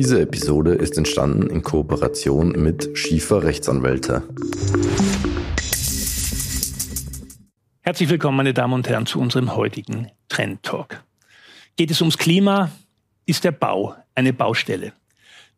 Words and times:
Diese 0.00 0.20
Episode 0.20 0.74
ist 0.74 0.96
entstanden 0.96 1.50
in 1.50 1.64
Kooperation 1.64 2.52
mit 2.52 2.96
Schiefer 2.96 3.42
Rechtsanwälte. 3.42 4.22
Herzlich 7.80 8.08
willkommen, 8.08 8.36
meine 8.36 8.54
Damen 8.54 8.74
und 8.74 8.88
Herren, 8.88 9.06
zu 9.06 9.18
unserem 9.18 9.56
heutigen 9.56 10.06
Trend 10.28 10.62
Talk. 10.62 11.02
Geht 11.74 11.90
es 11.90 12.00
ums 12.00 12.16
Klima, 12.16 12.70
ist 13.26 13.42
der 13.42 13.50
Bau 13.50 13.96
eine 14.14 14.32
Baustelle. 14.32 14.92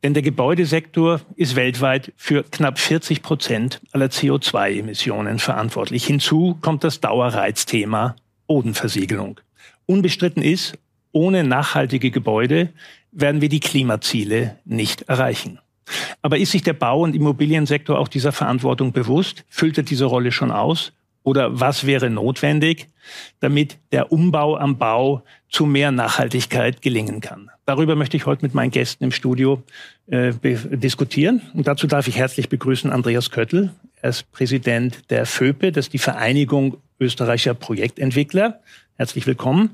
Denn 0.03 0.15
der 0.15 0.23
Gebäudesektor 0.23 1.21
ist 1.37 1.55
weltweit 1.55 2.11
für 2.17 2.43
knapp 2.43 2.79
40 2.79 3.21
Prozent 3.21 3.83
aller 3.93 4.07
CO2-Emissionen 4.07 5.39
verantwortlich. 5.39 6.07
Hinzu 6.07 6.57
kommt 6.63 6.83
das 6.83 7.01
Dauerreizthema 7.01 8.17
Bodenversiegelung. 8.47 9.39
Unbestritten 9.85 10.43
ist, 10.43 10.79
ohne 11.13 11.45
nachhaltige 11.45 12.11
Gebäude 12.11 12.71
werden 13.13 13.41
wir 13.41 13.49
die 13.49 13.61
Klimaziele 13.61 14.57
nicht 14.65 15.03
erreichen. 15.03 15.59
Aber 16.23 16.39
ist 16.39 16.53
sich 16.53 16.63
der 16.63 16.73
Bau- 16.73 17.03
und 17.03 17.15
Immobiliensektor 17.15 17.99
auch 17.99 18.09
dieser 18.09 18.33
Verantwortung 18.33 18.93
bewusst? 18.93 19.45
Füllt 19.49 19.79
er 19.79 19.85
diese 19.85 20.05
Rolle 20.05 20.33
schon 20.33 20.51
aus? 20.51 20.93
Oder 21.23 21.61
was 21.61 21.87
wäre 21.87 22.09
notwendig, 22.09 22.89
damit 23.41 23.77
der 23.93 24.11
Umbau 24.11 24.57
am 24.57 24.79
Bau 24.79 25.23
zu 25.51 25.67
mehr 25.67 25.91
Nachhaltigkeit 25.91 26.81
gelingen 26.81 27.21
kann? 27.21 27.51
Darüber 27.67 27.95
möchte 27.95 28.17
ich 28.17 28.27
heute 28.27 28.45
mit 28.45 28.55
meinen 28.55 28.71
Gästen 28.71 29.05
im 29.05 29.13
Studio 29.13 29.63
äh, 30.07 30.33
diskutieren. 30.43 31.43
Und 31.53 31.69
dazu 31.69 31.87
darf 31.87 32.09
ich 32.09 32.17
herzlich 32.17 32.49
begrüßen 32.49 32.91
Andreas 32.91 33.31
Köttl. 33.31 33.71
Er 34.01 34.11
ist 34.11 34.33
Präsident 34.33 35.11
der 35.11 35.27
FÖPE, 35.27 35.73
das 35.73 35.87
ist 35.87 35.93
die 35.93 35.99
Vereinigung 35.99 36.79
österreichischer 36.99 37.55
Projektentwickler. 37.55 38.61
Herzlich 38.97 39.27
willkommen. 39.27 39.71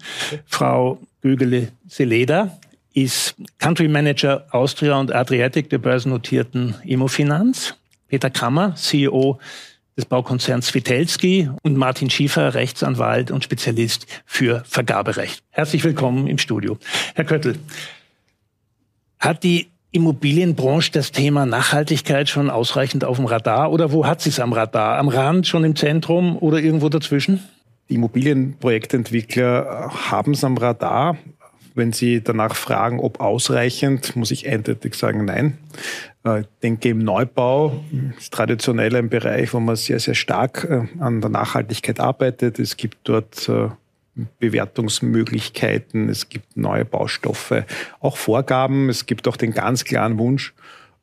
Frau 0.46 1.00
Gögele-Seleda 1.22 2.58
ist 2.96 3.34
Country 3.58 3.88
Manager 3.88 4.46
Austria 4.52 4.98
und 4.98 5.14
Adriatic 5.14 5.68
der 5.68 5.78
börsennotierten 5.78 6.76
Immofinanz. 6.82 7.74
Peter 8.08 8.30
Kammer, 8.30 8.74
CEO 8.74 9.38
des 9.98 10.06
Baukonzerns 10.06 10.68
Svitelski 10.68 11.50
und 11.62 11.76
Martin 11.76 12.08
Schiefer, 12.08 12.54
Rechtsanwalt 12.54 13.30
und 13.30 13.44
Spezialist 13.44 14.06
für 14.24 14.62
Vergaberecht. 14.66 15.42
Herzlich 15.50 15.84
willkommen 15.84 16.26
im 16.26 16.38
Studio. 16.38 16.78
Herr 17.14 17.24
Köttl, 17.24 17.58
hat 19.18 19.44
die 19.44 19.68
Immobilienbranche 19.90 20.90
das 20.90 21.12
Thema 21.12 21.44
Nachhaltigkeit 21.44 22.30
schon 22.30 22.48
ausreichend 22.48 23.04
auf 23.04 23.16
dem 23.16 23.26
Radar 23.26 23.72
oder 23.72 23.92
wo 23.92 24.06
hat 24.06 24.22
sie 24.22 24.30
es 24.30 24.40
am 24.40 24.54
Radar? 24.54 24.96
Am 24.96 25.08
Rand, 25.08 25.46
schon 25.46 25.64
im 25.64 25.76
Zentrum 25.76 26.38
oder 26.38 26.60
irgendwo 26.60 26.88
dazwischen? 26.88 27.42
Die 27.88 27.94
Immobilienprojektentwickler 27.94 29.90
haben 30.10 30.32
es 30.32 30.42
am 30.42 30.56
Radar. 30.56 31.18
Wenn 31.76 31.92
Sie 31.92 32.22
danach 32.22 32.56
fragen, 32.56 32.98
ob 33.00 33.20
ausreichend, 33.20 34.16
muss 34.16 34.30
ich 34.30 34.48
eindeutig 34.48 34.94
sagen, 34.94 35.26
nein. 35.26 35.58
Äh, 36.24 36.40
ich 36.40 36.46
denke, 36.62 36.88
im 36.88 37.00
Neubau 37.00 37.84
ist 38.18 38.32
traditionell 38.32 38.96
ein 38.96 39.10
Bereich, 39.10 39.52
wo 39.52 39.60
man 39.60 39.76
sehr, 39.76 40.00
sehr 40.00 40.14
stark 40.14 40.64
äh, 40.64 41.02
an 41.02 41.20
der 41.20 41.28
Nachhaltigkeit 41.28 42.00
arbeitet. 42.00 42.58
Es 42.58 42.78
gibt 42.78 42.96
dort 43.04 43.46
äh, 43.50 43.68
Bewertungsmöglichkeiten, 44.38 46.08
es 46.08 46.30
gibt 46.30 46.56
neue 46.56 46.86
Baustoffe, 46.86 47.66
auch 48.00 48.16
Vorgaben. 48.16 48.88
Es 48.88 49.04
gibt 49.04 49.28
auch 49.28 49.36
den 49.36 49.52
ganz 49.52 49.84
klaren 49.84 50.18
Wunsch 50.18 50.54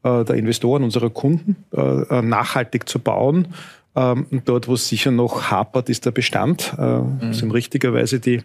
der 0.04 0.36
Investoren, 0.36 0.84
unserer 0.84 1.12
Kunden, 1.12 1.64
nachhaltig 1.72 2.90
zu 2.90 3.00
bauen. 3.00 3.54
Ähm, 3.96 4.26
dort, 4.44 4.68
wo 4.68 4.74
es 4.74 4.90
sicher 4.90 5.12
noch 5.12 5.50
hapert, 5.50 5.88
ist 5.88 6.06
der 6.06 6.12
Bestand. 6.12 6.78
Mhm. 6.78 7.34
sind 7.34 7.52
richtigerweise 7.52 8.20
die 8.20 8.42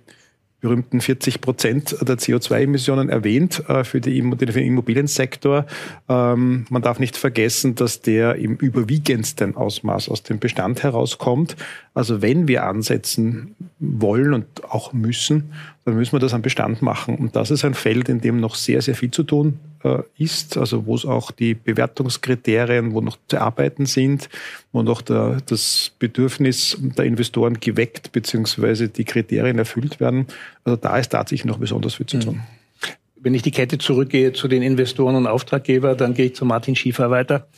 berühmten 0.61 1.01
40 1.01 1.41
Prozent 1.41 1.97
der 2.01 2.19
CO2-Emissionen 2.19 3.09
erwähnt 3.09 3.63
äh, 3.69 3.85
für, 3.85 4.01
die, 4.01 4.21
für, 4.21 4.37
den 4.37 4.67
Immobiliensektor. 4.67 5.67
Ähm, 6.09 6.67
man 6.69 6.83
darf 6.83 6.99
nicht 6.99 7.17
vergessen, 7.17 7.77
dass 7.77 8.01
der 8.01 8.37
im 8.37 8.57
überwiegendsten 8.57 9.57
Ausmaß 9.57 10.09
aus 10.09 10.25
dem 10.25 10.41
Bestand 10.41 10.83
herauskommt. 10.83 11.57
Also 11.95 12.23
wenn 12.23 12.49
wir 12.49 12.65
ansetzen 12.65 13.55
wollen 13.79 14.35
und 14.35 14.65
auch 14.65 14.93
müssen, 14.93 15.53
dann 15.85 15.95
müssen 15.95 16.13
wir 16.13 16.21
das 16.21 16.35
am 16.35 16.43
Bestand 16.43 16.83
machen. 16.83 17.17
Und 17.17 17.37
das 17.37 17.51
ist 17.51 17.65
ein 17.65 17.75
Feld, 17.75 18.09
in 18.09 18.21
dem 18.21 18.41
noch 18.41 18.57
sehr, 18.57 18.83
sehr 18.83 18.97
viel 18.97 19.13
zu 19.13 19.23
tun 19.23 19.61
äh, 19.85 20.03
ist, 20.17 20.57
also 20.57 20.87
wo 20.87 20.95
es 20.95 21.05
auch 21.05 21.31
die 21.31 21.55
Bewertungskriterien, 21.55 22.93
wo 22.95 23.01
noch 23.01 23.19
zu 23.29 23.41
arbeiten 23.41 23.87
sind, 23.87 24.29
wo 24.73 24.83
noch 24.83 25.03
der, 25.03 25.39
das 25.47 25.93
Bedürfnis 25.99 26.77
der 26.81 27.05
Investoren 27.05 27.61
geweckt 27.61 28.13
bzw. 28.13 28.89
die 28.89 29.05
Kriterien 29.05 29.59
erfüllt 29.59 30.01
werden. 30.01 30.27
Also 30.65 30.77
da 30.77 30.99
ist 30.99 31.11
tatsächlich 31.11 31.45
noch 31.45 31.59
besonders 31.59 31.95
viel 31.95 32.07
zu 32.07 32.19
hm. 32.19 32.25
tun. 32.25 32.41
Wenn 33.21 33.35
ich 33.35 33.43
die 33.43 33.51
Kette 33.51 33.79
zurückgehe 33.79 34.33
zu 34.33 34.47
den 34.47 34.63
Investoren 34.63 35.17
und 35.17 35.27
Auftraggeber, 35.27 35.95
dann 35.97 36.15
gehe 36.15 36.27
ich 36.27 36.35
zu 36.37 36.45
Martin 36.45 36.77
Schiefer 36.77 37.11
weiter. 37.11 37.49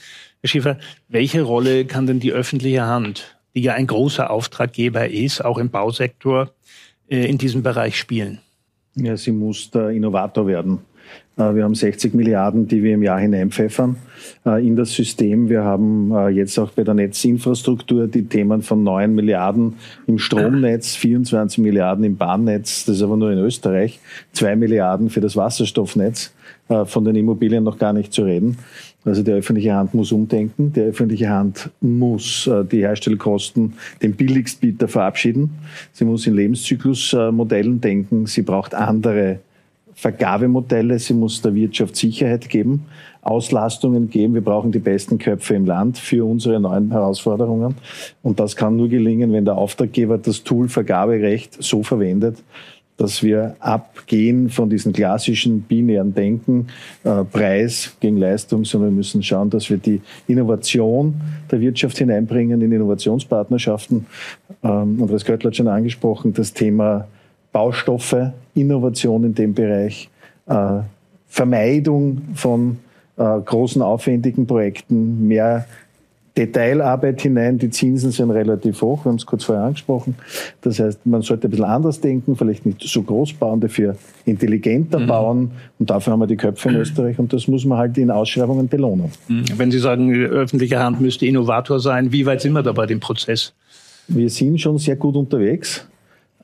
Herr 0.40 0.48
Schiefer, 0.48 0.78
welche 1.08 1.42
Rolle 1.42 1.84
kann 1.84 2.06
denn 2.06 2.18
die 2.18 2.32
öffentliche 2.32 2.86
Hand, 2.86 3.36
die 3.54 3.60
ja 3.60 3.74
ein 3.74 3.86
großer 3.86 4.30
Auftraggeber 4.30 5.08
ist, 5.08 5.44
auch 5.44 5.58
im 5.58 5.68
Bausektor, 5.68 6.50
äh, 7.10 7.26
in 7.26 7.36
diesem 7.36 7.62
Bereich 7.62 7.98
spielen? 7.98 8.40
Ja, 8.94 9.16
sie 9.16 9.32
muss 9.32 9.70
der 9.70 9.90
Innovator 9.90 10.46
werden. 10.46 10.80
Äh, 11.36 11.54
wir 11.54 11.64
haben 11.64 11.74
60 11.74 12.14
Milliarden, 12.14 12.68
die 12.68 12.82
wir 12.82 12.94
im 12.94 13.02
Jahr 13.02 13.20
hineinpfeffern 13.20 13.96
äh, 14.46 14.66
in 14.66 14.76
das 14.76 14.92
System. 14.92 15.48
Wir 15.48 15.64
haben 15.64 16.12
jetzt 16.30 16.58
auch 16.58 16.70
bei 16.70 16.84
der 16.84 16.94
Netzinfrastruktur 16.94 18.06
die 18.06 18.24
Themen 18.24 18.62
von 18.62 18.82
9 18.82 19.14
Milliarden 19.14 19.74
im 20.06 20.18
Stromnetz, 20.18 20.94
24 20.96 21.58
Milliarden 21.58 22.04
im 22.04 22.16
Bahnnetz, 22.16 22.84
das 22.84 22.96
ist 22.96 23.02
aber 23.02 23.16
nur 23.16 23.32
in 23.32 23.38
Österreich, 23.38 24.00
2 24.32 24.56
Milliarden 24.56 25.10
für 25.10 25.20
das 25.20 25.36
Wasserstoffnetz, 25.36 26.32
von 26.84 27.04
den 27.04 27.16
Immobilien 27.16 27.64
noch 27.64 27.78
gar 27.78 27.92
nicht 27.92 28.12
zu 28.12 28.22
reden. 28.22 28.56
Also 29.04 29.22
die 29.22 29.32
öffentliche 29.32 29.74
Hand 29.74 29.94
muss 29.94 30.12
umdenken. 30.12 30.72
Die 30.74 30.80
öffentliche 30.80 31.30
Hand 31.30 31.70
muss 31.80 32.46
äh, 32.46 32.64
die 32.64 32.80
Herstellkosten 32.80 33.74
dem 34.02 34.12
Billigstbieter 34.12 34.88
verabschieden. 34.88 35.50
Sie 35.92 36.04
muss 36.04 36.26
in 36.26 36.34
Lebenszyklusmodellen 36.34 37.80
denken. 37.80 38.26
Sie 38.26 38.42
braucht 38.42 38.74
andere 38.74 39.38
Vergabemodelle. 40.00 40.98
Sie 40.98 41.12
muss 41.12 41.42
der 41.42 41.54
Wirtschaft 41.54 41.94
Sicherheit 41.94 42.48
geben, 42.48 42.86
Auslastungen 43.20 44.08
geben. 44.08 44.32
Wir 44.32 44.40
brauchen 44.40 44.72
die 44.72 44.78
besten 44.78 45.18
Köpfe 45.18 45.54
im 45.54 45.66
Land 45.66 45.98
für 45.98 46.24
unsere 46.24 46.58
neuen 46.58 46.90
Herausforderungen. 46.90 47.74
Und 48.22 48.40
das 48.40 48.56
kann 48.56 48.76
nur 48.76 48.88
gelingen, 48.88 49.30
wenn 49.34 49.44
der 49.44 49.58
Auftraggeber 49.58 50.16
das 50.16 50.42
Tool 50.42 50.70
Vergaberecht 50.70 51.62
so 51.62 51.82
verwendet, 51.82 52.42
dass 52.96 53.22
wir 53.22 53.56
abgehen 53.60 54.48
von 54.48 54.70
diesem 54.70 54.94
klassischen 54.94 55.62
binären 55.62 56.14
Denken, 56.14 56.68
äh, 57.04 57.22
Preis 57.24 57.94
gegen 58.00 58.16
Leistung, 58.16 58.64
sondern 58.64 58.92
wir 58.92 58.96
müssen 58.96 59.22
schauen, 59.22 59.50
dass 59.50 59.68
wir 59.68 59.76
die 59.76 60.00
Innovation 60.28 61.20
der 61.50 61.60
Wirtschaft 61.60 61.98
hineinbringen 61.98 62.62
in 62.62 62.72
Innovationspartnerschaften. 62.72 64.06
Ähm, 64.62 64.98
Andreas 65.02 65.26
Göttler 65.26 65.48
hat 65.48 65.56
schon 65.56 65.68
angesprochen, 65.68 66.32
das 66.32 66.54
Thema 66.54 67.06
Baustoffe, 67.52 68.32
Innovation 68.54 69.24
in 69.24 69.34
dem 69.34 69.54
Bereich, 69.54 70.08
äh, 70.46 70.80
Vermeidung 71.28 72.22
von 72.34 72.78
äh, 73.16 73.22
großen, 73.22 73.82
aufwendigen 73.82 74.46
Projekten, 74.46 75.26
mehr 75.26 75.66
Detailarbeit 76.36 77.20
hinein. 77.20 77.58
Die 77.58 77.70
Zinsen 77.70 78.12
sind 78.12 78.30
relativ 78.30 78.80
hoch, 78.82 79.04
wir 79.04 79.10
haben 79.10 79.16
es 79.16 79.26
kurz 79.26 79.44
vorher 79.44 79.64
angesprochen. 79.64 80.14
Das 80.62 80.78
heißt, 80.78 81.04
man 81.04 81.22
sollte 81.22 81.48
ein 81.48 81.50
bisschen 81.50 81.66
anders 81.66 82.00
denken, 82.00 82.36
vielleicht 82.36 82.64
nicht 82.66 82.82
so 82.82 83.02
groß 83.02 83.34
bauen, 83.34 83.60
dafür 83.60 83.96
intelligenter 84.24 85.00
mhm. 85.00 85.06
bauen. 85.06 85.50
Und 85.78 85.90
dafür 85.90 86.12
haben 86.12 86.20
wir 86.20 86.26
die 86.26 86.36
Köpfe 86.36 86.68
in 86.68 86.76
Österreich 86.76 87.18
und 87.18 87.32
das 87.32 87.48
muss 87.48 87.64
man 87.64 87.78
halt 87.78 87.98
in 87.98 88.10
Ausschreibungen 88.10 88.68
belohnen. 88.68 89.10
Mhm. 89.28 89.44
Wenn 89.56 89.70
Sie 89.70 89.78
sagen, 89.78 90.12
die 90.12 90.20
öffentliche 90.20 90.78
Hand 90.78 91.00
müsste 91.00 91.26
Innovator 91.26 91.80
sein, 91.80 92.12
wie 92.12 92.24
weit 92.26 92.40
sind 92.40 92.52
wir 92.52 92.62
da 92.62 92.72
bei 92.72 92.86
dem 92.86 93.00
Prozess? 93.00 93.52
Wir 94.08 94.30
sind 94.30 94.60
schon 94.60 94.78
sehr 94.78 94.96
gut 94.96 95.14
unterwegs. 95.16 95.86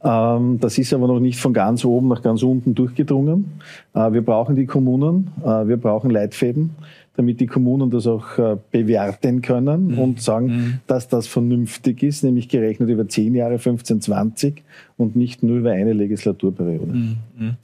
Ähm, 0.06 0.60
das 0.60 0.78
ist 0.78 0.94
aber 0.94 1.08
noch 1.08 1.18
nicht 1.18 1.40
von 1.40 1.52
ganz 1.52 1.84
oben 1.84 2.08
nach 2.08 2.22
ganz 2.22 2.42
unten 2.42 2.74
durchgedrungen. 2.74 3.60
Äh, 3.92 4.12
wir 4.12 4.22
brauchen 4.22 4.54
die 4.54 4.66
Kommunen, 4.66 5.32
äh, 5.42 5.66
wir 5.66 5.76
brauchen 5.76 6.10
Leitfäden 6.10 6.70
damit 7.16 7.40
die 7.40 7.46
Kommunen 7.46 7.90
das 7.90 8.06
auch 8.06 8.38
äh, 8.38 8.56
bewerten 8.70 9.42
können 9.42 9.92
mhm. 9.92 9.98
und 9.98 10.20
sagen, 10.20 10.46
mhm. 10.46 10.78
dass 10.86 11.08
das 11.08 11.26
vernünftig 11.26 12.02
ist, 12.02 12.22
nämlich 12.22 12.48
gerechnet 12.48 12.90
über 12.90 13.08
10 13.08 13.34
Jahre, 13.34 13.58
15, 13.58 14.02
20 14.02 14.62
und 14.96 15.16
nicht 15.16 15.42
nur 15.42 15.58
über 15.58 15.72
eine 15.72 15.92
Legislaturperiode. 15.94 16.92
Mhm. 16.92 17.16
mhm. 17.38 17.56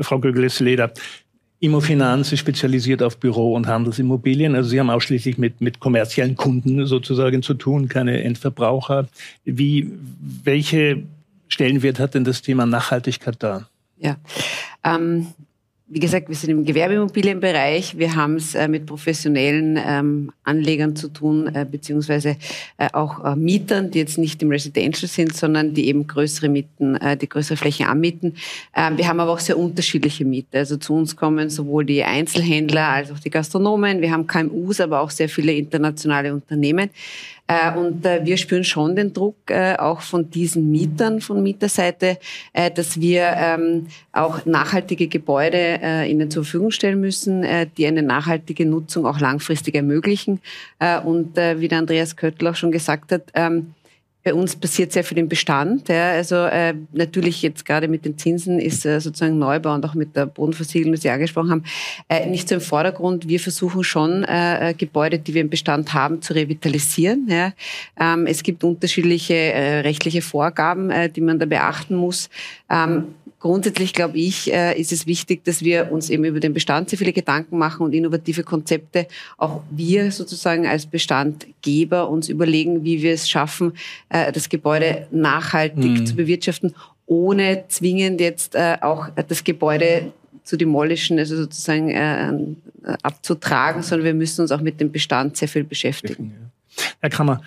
Frau 0.00 0.18
Gögles-Leder, 0.18 0.92
Immofinanz 1.58 2.32
ist 2.32 2.40
spezialisiert 2.40 3.02
auf 3.02 3.18
Büro- 3.18 3.54
und 3.54 3.66
Handelsimmobilien. 3.66 4.54
Also 4.54 4.68
Sie 4.68 4.78
haben 4.78 4.90
ausschließlich 4.90 5.38
mit, 5.38 5.60
mit 5.60 5.80
kommerziellen 5.80 6.36
Kunden 6.36 6.84
sozusagen 6.86 7.42
zu 7.42 7.54
tun, 7.54 7.88
keine 7.88 8.22
Endverbraucher. 8.22 9.08
Wie, 9.44 9.90
welche 10.44 11.04
Stellenwert 11.48 11.98
hat 11.98 12.14
denn 12.14 12.24
das 12.24 12.42
Thema 12.42 12.66
Nachhaltigkeit 12.66 13.36
da? 13.38 13.68
Ja, 13.98 14.16
ähm, 14.84 15.28
wie 15.88 16.00
gesagt, 16.00 16.28
wir 16.28 16.34
sind 16.34 16.50
im 16.50 16.64
Gewerbeimmobilienbereich. 16.64 17.96
Wir 17.96 18.16
haben 18.16 18.34
es 18.36 18.56
äh, 18.56 18.66
mit 18.66 18.86
professionellen 18.86 19.78
ähm, 19.80 20.32
Anlegern 20.42 20.96
zu 20.96 21.06
tun, 21.08 21.46
äh, 21.54 21.64
beziehungsweise 21.64 22.36
äh, 22.76 22.88
auch 22.92 23.24
äh, 23.24 23.36
Mietern, 23.36 23.92
die 23.92 24.00
jetzt 24.00 24.18
nicht 24.18 24.42
im 24.42 24.50
Residential 24.50 25.08
sind, 25.08 25.36
sondern 25.36 25.74
die 25.74 25.86
eben 25.86 26.08
größere 26.08 26.48
Mieten, 26.48 26.96
äh, 26.96 27.16
die 27.16 27.28
größere 27.28 27.56
Flächen 27.56 27.86
anmieten. 27.86 28.34
Ähm, 28.74 28.98
wir 28.98 29.06
haben 29.06 29.20
aber 29.20 29.30
auch 29.30 29.38
sehr 29.38 29.56
unterschiedliche 29.56 30.24
Mieter. 30.24 30.58
Also 30.58 30.76
zu 30.76 30.92
uns 30.92 31.14
kommen 31.14 31.50
sowohl 31.50 31.84
die 31.84 32.02
Einzelhändler 32.02 32.88
als 32.88 33.12
auch 33.12 33.20
die 33.20 33.30
Gastronomen. 33.30 34.00
Wir 34.00 34.10
haben 34.10 34.26
KMUs, 34.26 34.80
aber 34.80 35.00
auch 35.00 35.10
sehr 35.10 35.28
viele 35.28 35.52
internationale 35.52 36.34
Unternehmen. 36.34 36.90
Äh, 37.48 37.76
und 37.76 38.04
äh, 38.04 38.24
wir 38.24 38.36
spüren 38.36 38.64
schon 38.64 38.96
den 38.96 39.12
Druck 39.12 39.36
äh, 39.48 39.76
auch 39.76 40.00
von 40.00 40.30
diesen 40.30 40.70
Mietern, 40.70 41.20
von 41.20 41.42
Mieterseite, 41.42 42.18
dass 42.74 43.00
wir 43.00 43.34
ähm, 43.36 43.86
auch 44.12 44.44
nachhaltige 44.46 45.08
Gebäude 45.08 46.06
ihnen 46.08 46.30
zur 46.30 46.44
Verfügung 46.44 46.70
stellen 46.70 47.00
müssen, 47.00 47.44
die 47.76 47.86
eine 47.86 48.02
nachhaltige 48.02 48.66
Nutzung 48.66 49.06
auch 49.06 49.20
langfristig 49.20 49.74
ermöglichen. 49.74 50.40
Und 51.04 51.36
wie 51.36 51.68
der 51.68 51.78
Andreas 51.78 52.16
Köttl 52.16 52.48
auch 52.48 52.54
schon 52.54 52.72
gesagt 52.72 53.12
hat, 53.12 53.22
ähm, 53.34 53.74
bei 54.26 54.34
uns 54.34 54.56
passiert 54.56 54.90
sehr 54.90 55.04
viel 55.04 55.18
im 55.18 55.28
Bestand. 55.28 55.88
Ja. 55.88 56.10
Also 56.10 56.34
äh, 56.34 56.74
natürlich 56.92 57.42
jetzt 57.42 57.64
gerade 57.64 57.86
mit 57.86 58.04
den 58.04 58.18
Zinsen 58.18 58.58
ist 58.58 58.84
äh, 58.84 59.00
sozusagen 59.00 59.38
Neubau 59.38 59.72
und 59.72 59.86
auch 59.86 59.94
mit 59.94 60.16
der 60.16 60.26
Bodenversiegelung, 60.26 60.94
die 60.94 61.00
Sie 61.00 61.10
angesprochen 61.10 61.52
haben, 61.52 61.64
äh, 62.08 62.26
nicht 62.26 62.48
so 62.48 62.56
im 62.56 62.60
Vordergrund. 62.60 63.28
Wir 63.28 63.38
versuchen 63.38 63.84
schon, 63.84 64.24
äh, 64.24 64.74
Gebäude, 64.76 65.20
die 65.20 65.32
wir 65.32 65.42
im 65.42 65.48
Bestand 65.48 65.94
haben, 65.94 66.22
zu 66.22 66.32
revitalisieren. 66.32 67.28
Ja. 67.30 67.52
Ähm, 68.00 68.26
es 68.26 68.42
gibt 68.42 68.64
unterschiedliche 68.64 69.34
äh, 69.34 69.80
rechtliche 69.82 70.22
Vorgaben, 70.22 70.90
äh, 70.90 71.08
die 71.08 71.20
man 71.20 71.38
da 71.38 71.46
beachten 71.46 71.94
muss. 71.94 72.28
Ähm, 72.68 73.14
grundsätzlich 73.40 73.92
glaube 73.92 74.18
ich, 74.18 74.52
äh, 74.52 74.78
ist 74.78 74.92
es 74.92 75.06
wichtig, 75.06 75.44
dass 75.44 75.62
wir 75.62 75.92
uns 75.92 76.10
eben 76.10 76.24
über 76.24 76.40
den 76.40 76.54
Bestand 76.54 76.90
sehr 76.90 76.98
viele 76.98 77.12
Gedanken 77.12 77.58
machen 77.58 77.84
und 77.84 77.94
innovative 77.94 78.42
Konzepte 78.42 79.06
auch 79.36 79.62
wir 79.70 80.10
sozusagen 80.10 80.66
als 80.66 80.86
Bestandgeber 80.86 82.08
uns 82.08 82.28
überlegen, 82.28 82.84
wie 82.84 83.02
wir 83.02 83.12
es 83.12 83.28
schaffen, 83.28 83.72
äh, 84.08 84.32
das 84.32 84.48
Gebäude 84.48 85.06
nachhaltig 85.10 86.00
mhm. 86.00 86.06
zu 86.06 86.16
bewirtschaften, 86.16 86.74
ohne 87.06 87.64
zwingend 87.68 88.20
jetzt 88.20 88.54
äh, 88.54 88.78
auch 88.80 89.08
das 89.28 89.44
Gebäude 89.44 90.12
zu 90.42 90.56
demolischen, 90.56 91.18
also 91.18 91.36
sozusagen 91.36 91.90
äh, 91.90 92.32
abzutragen, 93.02 93.82
sondern 93.82 94.06
wir 94.06 94.14
müssen 94.14 94.42
uns 94.42 94.52
auch 94.52 94.60
mit 94.60 94.80
dem 94.80 94.92
Bestand 94.92 95.36
sehr 95.36 95.48
viel 95.48 95.64
beschäftigen. 95.64 96.50
Herr 97.00 97.10
Kammer, 97.10 97.40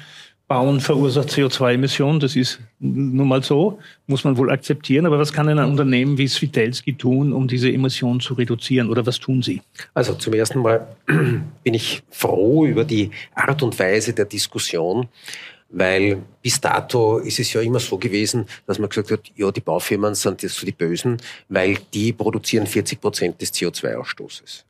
Bauen 0.49 0.79
verursacht 0.79 1.29
CO2-Emissionen, 1.29 2.19
das 2.19 2.35
ist 2.35 2.59
nun 2.79 3.27
mal 3.27 3.43
so, 3.43 3.77
muss 4.07 4.23
man 4.23 4.35
wohl 4.35 4.49
akzeptieren. 4.49 5.05
Aber 5.05 5.19
was 5.19 5.31
kann 5.31 5.47
ein 5.47 5.59
Unternehmen 5.59 6.17
wie 6.17 6.27
Svitelski 6.27 6.95
tun, 6.95 7.33
um 7.33 7.47
diese 7.47 7.71
Emissionen 7.71 8.19
zu 8.19 8.33
reduzieren 8.33 8.89
oder 8.89 9.05
was 9.05 9.19
tun 9.19 9.43
Sie? 9.43 9.61
Also 9.93 10.15
zum 10.15 10.33
ersten 10.33 10.59
Mal 10.59 10.87
bin 11.05 11.73
ich 11.75 12.01
froh 12.09 12.65
über 12.65 12.83
die 12.83 13.11
Art 13.35 13.61
und 13.61 13.77
Weise 13.77 14.13
der 14.13 14.25
Diskussion 14.25 15.07
weil 15.69 16.21
bis 16.41 16.59
dato 16.59 17.19
ist 17.19 17.39
es 17.39 17.53
ja 17.53 17.61
immer 17.61 17.79
so 17.79 17.97
gewesen, 17.97 18.47
dass 18.65 18.79
man 18.79 18.89
gesagt 18.89 19.11
hat, 19.11 19.31
ja, 19.35 19.51
die 19.51 19.61
Baufirmen 19.61 20.15
sind 20.15 20.41
jetzt 20.41 20.55
so 20.55 20.65
die 20.65 20.71
Bösen, 20.71 21.17
weil 21.47 21.77
die 21.93 22.13
produzieren 22.13 22.65
40 22.65 22.99
Prozent 22.99 23.41
des 23.41 23.53
CO2-Ausstoßes. 23.53 24.63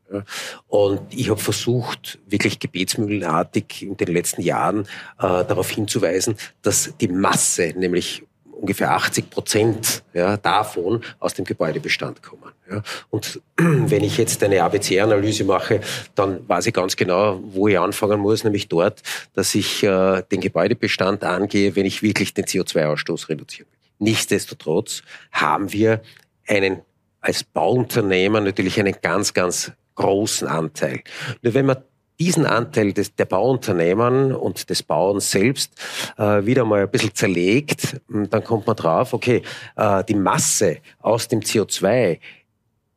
Und 0.68 1.02
ich 1.14 1.30
habe 1.30 1.40
versucht, 1.40 2.18
wirklich 2.28 2.60
gebetsmühlenartig 2.60 3.84
in 3.84 3.96
den 3.96 4.08
letzten 4.08 4.42
Jahren 4.42 4.82
äh, 4.82 4.86
darauf 5.20 5.70
hinzuweisen, 5.70 6.36
dass 6.62 6.94
die 7.00 7.08
Masse, 7.08 7.74
nämlich 7.78 8.24
ungefähr 8.60 8.92
80 8.92 9.30
Prozent 9.30 10.04
ja, 10.14 10.38
davon 10.38 11.02
aus 11.20 11.34
dem 11.34 11.46
Gebäudebestand 11.46 12.22
kommen. 12.22 12.52
Ja. 12.70 12.84
Und 13.10 13.42
wenn 13.58 14.04
ich 14.04 14.18
jetzt 14.18 14.44
eine 14.44 14.62
ABC-Analyse 14.64 15.44
mache, 15.44 15.82
dann 16.16 16.48
weiß 16.48 16.68
ich 16.68 16.74
ganz 16.74 16.96
genau, 16.96 17.40
wo 17.44 17.68
ich 17.68 17.80
anfangen 17.80 18.20
muss, 18.20 18.44
nämlich 18.44 18.68
dort, 18.68 19.02
dass 19.34 19.56
ich 19.56 19.84
äh, 19.84 20.24
den 20.32 20.42
Gebäudebestand 20.42 21.24
angehe, 21.24 21.76
wenn 21.76 21.86
ich 21.86 22.04
wirklich 22.04 22.34
den 22.34 22.46
CO2-Ausstoß 22.46 23.30
reduzieren 23.30 23.68
will. 23.72 24.08
Nichtsdestotrotz 24.10 25.04
haben 25.32 25.72
wir 25.72 26.02
einen 26.48 26.82
als 27.22 27.44
Bauunternehmer 27.44 28.40
natürlich 28.40 28.80
einen 28.80 28.96
ganz, 29.02 29.34
ganz 29.34 29.72
großen 29.96 30.48
Anteil. 30.48 31.02
Nur 31.42 31.54
wenn 31.54 31.66
man 31.66 31.78
diesen 32.20 32.46
Anteil 32.46 32.94
des, 32.94 33.16
der 33.16 33.26
Bauunternehmen 33.26 34.34
und 34.34 34.70
des 34.70 34.84
Bauens 34.84 35.32
selbst 35.32 35.74
äh, 36.18 36.46
wieder 36.46 36.66
mal 36.66 36.82
ein 36.82 36.90
bisschen 36.90 37.16
zerlegt, 37.16 38.02
dann 38.08 38.44
kommt 38.44 38.68
man 38.68 38.76
drauf, 38.76 39.14
okay, 39.14 39.42
äh, 39.78 40.04
die 40.04 40.16
Masse 40.16 40.78
aus 41.00 41.28
dem 41.28 41.40
CO2 41.40 42.20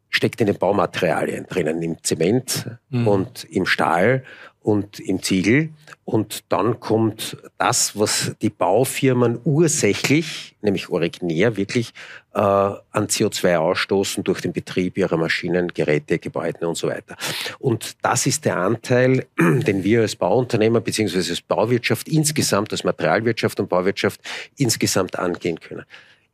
steckt 0.08 0.40
in 0.40 0.46
den 0.46 0.58
Baumaterialien 0.58 1.46
drinnen, 1.46 1.80
im 1.82 2.02
Zement 2.02 2.66
mhm. 2.90 3.08
und 3.08 3.44
im 3.44 3.64
Stahl 3.64 4.24
und 4.62 5.00
im 5.00 5.22
Ziegel. 5.22 5.70
Und 6.04 6.44
dann 6.48 6.80
kommt 6.80 7.36
das, 7.58 7.98
was 7.98 8.34
die 8.42 8.50
Baufirmen 8.50 9.40
ursächlich, 9.44 10.56
nämlich 10.62 10.88
originär 10.88 11.56
wirklich, 11.56 11.92
äh, 12.34 12.38
an 12.38 13.06
CO2 13.06 13.56
ausstoßen 13.56 14.24
durch 14.24 14.40
den 14.40 14.52
Betrieb 14.52 14.98
ihrer 14.98 15.16
Maschinen, 15.16 15.68
Geräte, 15.68 16.18
Gebäude 16.18 16.66
und 16.68 16.76
so 16.76 16.88
weiter. 16.88 17.16
Und 17.58 17.96
das 18.02 18.26
ist 18.26 18.44
der 18.44 18.56
Anteil, 18.56 19.26
den 19.38 19.84
wir 19.84 20.00
als 20.00 20.16
Bauunternehmer 20.16 20.80
beziehungsweise 20.80 21.30
als 21.30 21.40
Bauwirtschaft 21.40 22.08
insgesamt, 22.08 22.72
als 22.72 22.84
Materialwirtschaft 22.84 23.60
und 23.60 23.68
Bauwirtschaft 23.68 24.20
insgesamt 24.56 25.18
angehen 25.18 25.60
können. 25.60 25.84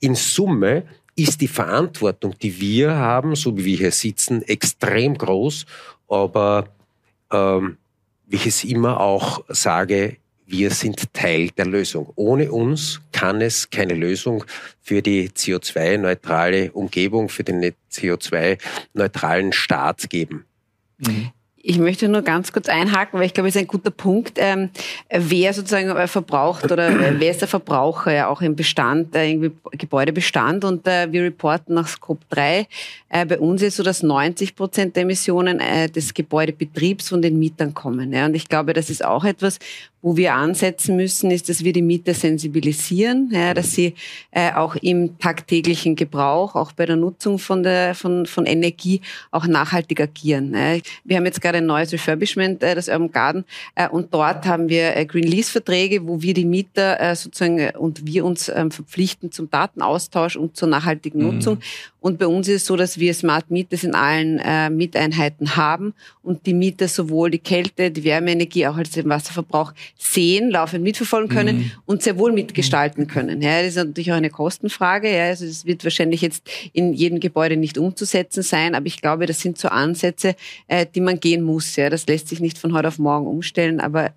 In 0.00 0.14
Summe 0.14 0.84
ist 1.16 1.40
die 1.40 1.48
Verantwortung, 1.48 2.38
die 2.38 2.60
wir 2.60 2.94
haben, 2.94 3.34
so 3.34 3.56
wie 3.56 3.64
wir 3.64 3.76
hier 3.76 3.92
sitzen, 3.92 4.42
extrem 4.42 5.18
groß. 5.18 5.66
Aber 6.08 6.68
ähm, 7.32 7.76
wie 8.28 8.36
ich 8.36 8.46
es 8.46 8.64
immer 8.64 9.00
auch 9.00 9.44
sage, 9.48 10.16
wir 10.46 10.70
sind 10.70 11.12
Teil 11.12 11.50
der 11.50 11.66
Lösung. 11.66 12.12
Ohne 12.14 12.50
uns 12.52 13.00
kann 13.12 13.40
es 13.40 13.68
keine 13.68 13.94
Lösung 13.94 14.44
für 14.80 15.02
die 15.02 15.28
CO2-neutrale 15.28 16.72
Umgebung, 16.72 17.28
für 17.28 17.44
den 17.44 17.74
CO2-neutralen 17.92 19.52
Staat 19.52 20.08
geben. 20.08 20.46
Mhm. 20.98 21.30
Ich 21.60 21.78
möchte 21.78 22.08
nur 22.08 22.22
ganz 22.22 22.52
kurz 22.52 22.68
einhaken, 22.68 23.18
weil 23.18 23.26
ich 23.26 23.34
glaube, 23.34 23.48
es 23.48 23.56
ist 23.56 23.60
ein 23.60 23.66
guter 23.66 23.90
Punkt. 23.90 24.34
Ähm, 24.36 24.70
wer 25.10 25.52
sozusagen 25.52 25.90
äh, 25.90 26.06
verbraucht 26.06 26.70
oder 26.70 27.18
wer 27.18 27.30
ist 27.30 27.40
der 27.40 27.48
Verbraucher 27.48 28.12
ja 28.12 28.28
auch 28.28 28.40
im 28.42 28.54
Bestand, 28.54 29.14
äh, 29.16 29.28
irgendwie 29.28 29.50
Gebäudebestand 29.72 30.64
und 30.64 30.86
äh, 30.86 31.10
wir 31.10 31.24
reporten 31.24 31.74
nach 31.74 31.88
Scope 31.88 32.24
3. 32.30 32.66
Äh, 33.08 33.26
bei 33.26 33.38
uns 33.40 33.62
ist 33.62 33.76
so, 33.76 33.82
dass 33.82 34.02
90 34.02 34.54
Prozent 34.54 34.94
der 34.94 35.02
Emissionen 35.02 35.58
äh, 35.58 35.88
des 35.88 36.14
Gebäudebetriebs 36.14 37.08
von 37.08 37.22
den 37.22 37.38
Mietern 37.38 37.74
kommen. 37.74 38.12
Ja. 38.12 38.26
Und 38.26 38.34
ich 38.34 38.48
glaube, 38.48 38.72
das 38.72 38.88
ist 38.88 39.04
auch 39.04 39.24
etwas, 39.24 39.58
wo 40.00 40.16
wir 40.16 40.34
ansetzen 40.34 40.96
müssen, 40.96 41.30
ist, 41.30 41.48
dass 41.48 41.64
wir 41.64 41.72
die 41.72 41.82
Mieter 41.82 42.14
sensibilisieren, 42.14 43.30
ja, 43.32 43.52
dass 43.52 43.72
sie 43.72 43.94
äh, 44.30 44.52
auch 44.52 44.76
im 44.76 45.18
tagtäglichen 45.18 45.96
Gebrauch, 45.96 46.54
auch 46.54 46.72
bei 46.72 46.86
der 46.86 46.96
Nutzung 46.96 47.38
von, 47.38 47.62
der, 47.62 47.94
von, 47.94 48.26
von 48.26 48.46
Energie, 48.46 49.00
auch 49.32 49.46
nachhaltig 49.46 50.00
agieren. 50.00 50.54
Ja. 50.54 50.78
Wir 51.04 51.16
haben 51.16 51.26
jetzt 51.26 51.40
gerade 51.40 51.58
ein 51.58 51.66
neues 51.66 51.92
Refurbishment, 51.92 52.62
äh, 52.62 52.74
das 52.74 52.88
Urban 52.88 53.10
Garden, 53.10 53.44
äh, 53.74 53.88
und 53.88 54.14
dort 54.14 54.46
haben 54.46 54.68
wir 54.68 54.96
äh, 54.96 55.04
Green 55.04 55.26
Lease-Verträge, 55.26 56.06
wo 56.06 56.22
wir 56.22 56.34
die 56.34 56.44
Mieter 56.44 57.00
äh, 57.00 57.16
sozusagen 57.16 57.58
äh, 57.58 57.72
und 57.76 58.06
wir 58.06 58.24
uns 58.24 58.48
ähm, 58.48 58.70
verpflichten 58.70 59.32
zum 59.32 59.50
Datenaustausch 59.50 60.36
und 60.36 60.56
zur 60.56 60.68
nachhaltigen 60.68 61.20
mhm. 61.20 61.34
Nutzung. 61.34 61.58
Und 62.00 62.18
bei 62.18 62.26
uns 62.28 62.46
ist 62.46 62.62
es 62.62 62.66
so, 62.66 62.76
dass 62.76 62.98
wir 62.98 63.12
Smart 63.12 63.50
Meters 63.50 63.82
in 63.82 63.94
allen 63.94 64.38
äh, 64.38 64.70
Mieteinheiten 64.70 65.56
haben 65.56 65.94
und 66.22 66.46
die 66.46 66.54
Mieter 66.54 66.86
sowohl 66.86 67.30
die 67.30 67.40
Kälte, 67.40 67.90
die 67.90 68.04
Wärmeenergie, 68.04 68.68
auch 68.68 68.76
als 68.76 68.90
den 68.90 69.08
Wasserverbrauch 69.08 69.72
sehen, 70.00 70.50
laufend 70.50 70.84
mitverfolgen 70.84 71.28
können 71.28 71.58
mhm. 71.58 71.72
und 71.84 72.02
sehr 72.02 72.16
wohl 72.18 72.32
mitgestalten 72.32 73.04
mhm. 73.04 73.08
können. 73.08 73.42
Ja, 73.42 73.60
das 73.60 73.70
ist 73.70 73.76
natürlich 73.76 74.12
auch 74.12 74.16
eine 74.16 74.30
Kostenfrage. 74.30 75.12
Ja, 75.12 75.24
also 75.24 75.44
es 75.44 75.66
wird 75.66 75.82
wahrscheinlich 75.82 76.22
jetzt 76.22 76.48
in 76.72 76.92
jedem 76.92 77.18
Gebäude 77.18 77.56
nicht 77.56 77.76
umzusetzen 77.76 78.44
sein, 78.44 78.76
aber 78.76 78.86
ich 78.86 79.02
glaube, 79.02 79.26
das 79.26 79.40
sind 79.40 79.58
so 79.58 79.68
Ansätze, 79.68 80.36
äh, 80.68 80.86
die 80.86 81.00
man 81.00 81.18
gehen 81.18 81.42
muss. 81.42 81.74
Ja, 81.74 81.90
das 81.90 82.06
lässt 82.06 82.28
sich 82.28 82.38
nicht 82.38 82.58
von 82.58 82.72
heute 82.74 82.88
auf 82.88 82.98
morgen 82.98 83.26
umstellen, 83.26 83.80
aber 83.80 84.12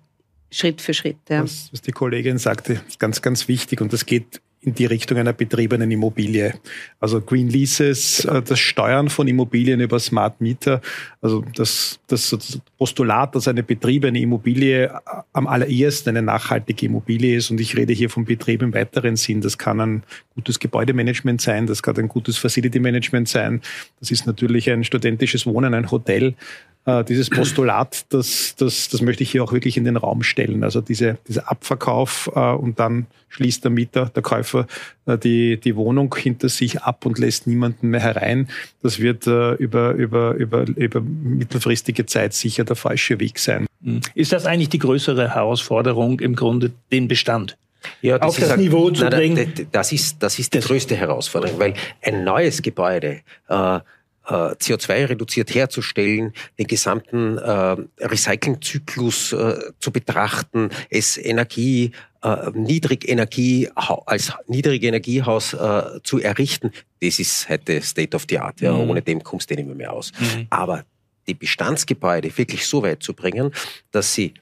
Schritt 0.52 0.80
für 0.80 0.94
Schritt. 0.94 1.16
Ja. 1.28 1.42
Was, 1.42 1.68
was 1.72 1.80
die 1.80 1.92
Kollegin 1.92 2.38
sagte, 2.38 2.80
ist 2.86 3.00
ganz, 3.00 3.20
ganz 3.20 3.48
wichtig 3.48 3.80
und 3.80 3.92
das 3.92 4.06
geht 4.06 4.40
in 4.64 4.74
die 4.74 4.86
Richtung 4.86 5.18
einer 5.18 5.32
betriebenen 5.32 5.90
Immobilie. 5.90 6.54
Also 7.00 7.20
Green 7.20 7.48
Leases, 7.48 8.24
äh, 8.24 8.42
das 8.42 8.60
Steuern 8.60 9.08
von 9.08 9.26
Immobilien 9.26 9.80
über 9.80 9.98
Smart 9.98 10.40
Meter, 10.40 10.80
also 11.20 11.44
das, 11.56 11.98
das 12.06 12.60
Postulat, 12.78 13.34
dass 13.34 13.48
eine 13.48 13.64
betriebene 13.64 14.20
Immobilie 14.20 14.84
äh, 14.84 14.90
am 15.32 15.48
allerersten 15.48 16.10
eine 16.10 16.22
nachhaltige 16.22 16.86
Immobilie 16.86 17.36
ist. 17.36 17.50
Und 17.50 17.60
ich 17.60 17.76
rede 17.76 17.92
hier 17.92 18.08
vom 18.08 18.24
Betrieb 18.24 18.62
im 18.62 18.72
weiteren 18.72 19.16
Sinn. 19.16 19.40
Das 19.40 19.58
kann 19.58 19.80
ein 19.80 20.02
gutes 20.36 20.60
Gebäudemanagement 20.60 21.40
sein, 21.40 21.66
das 21.66 21.82
kann 21.82 21.96
ein 21.96 22.08
gutes 22.08 22.38
Facility 22.38 22.78
Management 22.78 23.28
sein. 23.28 23.60
Das 23.98 24.12
ist 24.12 24.26
natürlich 24.26 24.70
ein 24.70 24.84
studentisches 24.84 25.44
Wohnen, 25.44 25.74
ein 25.74 25.90
Hotel. 25.90 26.34
Äh, 26.84 27.04
dieses 27.04 27.30
Postulat, 27.30 28.06
das, 28.08 28.56
das, 28.56 28.88
das 28.88 29.00
möchte 29.02 29.22
ich 29.22 29.30
hier 29.30 29.44
auch 29.44 29.52
wirklich 29.52 29.76
in 29.76 29.84
den 29.84 29.96
Raum 29.96 30.22
stellen. 30.22 30.64
Also 30.64 30.80
diese, 30.80 31.18
dieser 31.28 31.50
Abverkauf 31.50 32.30
äh, 32.34 32.40
und 32.40 32.80
dann 32.80 33.06
schließt 33.28 33.64
der 33.64 33.70
Mieter, 33.70 34.10
der 34.14 34.22
Käufer 34.22 34.66
äh, 35.06 35.16
die, 35.16 35.58
die 35.58 35.76
Wohnung 35.76 36.14
hinter 36.14 36.48
sich 36.48 36.82
ab 36.82 37.06
und 37.06 37.18
lässt 37.18 37.46
niemanden 37.46 37.88
mehr 37.90 38.00
herein. 38.00 38.48
Das 38.82 38.98
wird 38.98 39.26
äh, 39.26 39.52
über, 39.54 39.92
über, 39.92 40.34
über, 40.34 40.66
über 40.76 41.00
mittelfristige 41.00 42.06
Zeit 42.06 42.34
sicher 42.34 42.64
der 42.64 42.76
falsche 42.76 43.20
Weg 43.20 43.38
sein. 43.38 43.66
Hm. 43.84 44.00
Ist 44.14 44.32
das 44.32 44.46
eigentlich 44.46 44.70
die 44.70 44.78
größere 44.78 45.34
Herausforderung 45.34 46.20
im 46.20 46.34
Grunde, 46.34 46.72
den 46.90 47.08
Bestand? 47.08 47.56
Ja, 48.00 48.18
das 48.18 48.28
auf 48.28 48.38
das 48.38 48.56
Niveau 48.56 48.90
zu 48.90 49.06
bringen? 49.06 49.52
Das 49.72 49.92
ist, 49.92 50.22
das 50.22 50.38
ist 50.38 50.54
die 50.54 50.58
das 50.58 50.66
größte 50.66 50.94
Herausforderung, 50.94 51.58
weil 51.58 51.74
ein 52.00 52.24
neues 52.24 52.62
Gebäude 52.62 53.20
äh, 53.48 53.80
CO2 54.24 55.08
reduziert 55.08 55.54
herzustellen, 55.54 56.32
den 56.58 56.66
gesamten 56.66 57.38
äh, 57.38 57.76
Recyclingzyklus 57.98 59.32
äh, 59.32 59.58
zu 59.80 59.90
betrachten, 59.90 60.70
es 60.90 61.18
Energie, 61.18 61.92
äh, 62.22 62.50
Niedrigenergie 62.54 63.68
als 63.74 64.32
Niedrigenergiehaus 64.46 65.54
äh, 65.54 66.00
zu 66.04 66.20
errichten, 66.20 66.70
das 67.00 67.18
ist 67.18 67.48
heute 67.48 67.82
State 67.82 68.16
of 68.16 68.26
the 68.28 68.38
Art. 68.38 68.60
Ja. 68.60 68.72
Mhm. 68.72 68.90
Ohne 68.90 69.02
dem 69.02 69.22
kommst 69.22 69.50
du 69.50 69.54
nicht 69.54 69.66
mehr 69.66 69.92
aus. 69.92 70.12
Mhm. 70.18 70.46
Aber 70.50 70.84
die 71.26 71.34
Bestandsgebäude 71.34 72.36
wirklich 72.36 72.66
so 72.66 72.82
weit 72.82 73.02
zu 73.02 73.14
bringen, 73.14 73.52
dass 73.90 74.14
sie 74.14 74.34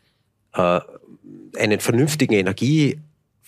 äh, 0.55 0.81
einen 1.59 1.81
vernünftigen 1.81 2.35
Energie 2.35 2.99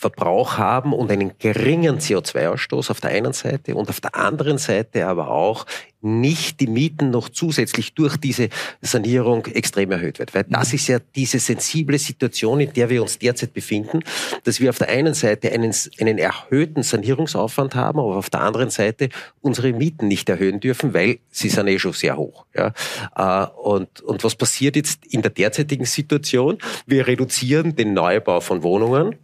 Verbrauch 0.03 0.59
haben 0.59 0.93
und 0.93 1.13
einen 1.13 1.39
geringen 1.39 2.01
CO2-Ausstoß 2.01 2.91
auf 2.91 3.01
der 3.01 3.11
einen 3.11 3.33
Seite 3.33 3.77
und 3.77 3.89
auf 3.89 4.01
der 4.01 4.17
anderen 4.17 4.59
Seite 4.59 5.07
aber 5.07 5.31
auch 5.31 5.65
nicht 6.01 6.59
die 6.59 6.67
Mieten 6.67 7.11
noch 7.11 7.29
zusätzlich 7.29 7.95
durch 7.95 8.17
diese 8.17 8.49
Sanierung 8.81 9.47
extrem 9.47 9.93
erhöht 9.93 10.19
wird. 10.19 10.35
Weil 10.35 10.45
das 10.49 10.71
mhm. 10.71 10.75
ist 10.75 10.89
ja 10.89 10.99
diese 11.15 11.39
sensible 11.39 12.01
Situation, 12.01 12.59
in 12.59 12.73
der 12.73 12.91
wir 12.91 13.01
uns 13.01 13.21
derzeit 13.21 13.55
befinden, 13.55 14.01
dass 14.43 14.59
wir 14.59 14.71
auf 14.71 14.79
der 14.79 14.89
einen 14.89 15.15
Seite 15.15 15.53
einen, 15.53 15.73
einen 16.01 16.19
erhöhten 16.19 16.83
Sanierungsaufwand 16.83 17.77
haben, 17.77 18.01
aber 18.01 18.17
auf 18.17 18.29
der 18.29 18.41
anderen 18.41 18.71
Seite 18.71 19.09
unsere 19.41 19.73
Mieten 19.73 20.09
nicht 20.09 20.29
erhöhen 20.29 20.59
dürfen, 20.59 20.95
weil 20.95 21.21
sie 21.31 21.49
sind 21.49 21.69
eh 21.69 21.79
schon 21.79 21.93
sehr 21.93 22.17
hoch. 22.17 22.45
Ja. 22.57 22.73
Äh, 23.15 23.47
und, 23.53 24.01
und 24.01 24.25
was 24.25 24.35
passiert 24.35 24.75
jetzt 24.75 25.07
in 25.07 25.23
der 25.23 25.31
derzeitigen 25.31 25.85
Situation? 25.85 26.59
Wir 26.87 27.07
reduzieren 27.07 27.77
den 27.77 27.95
Neubau 27.95 28.41
von 28.41 28.65
Wohnungen 28.65 29.15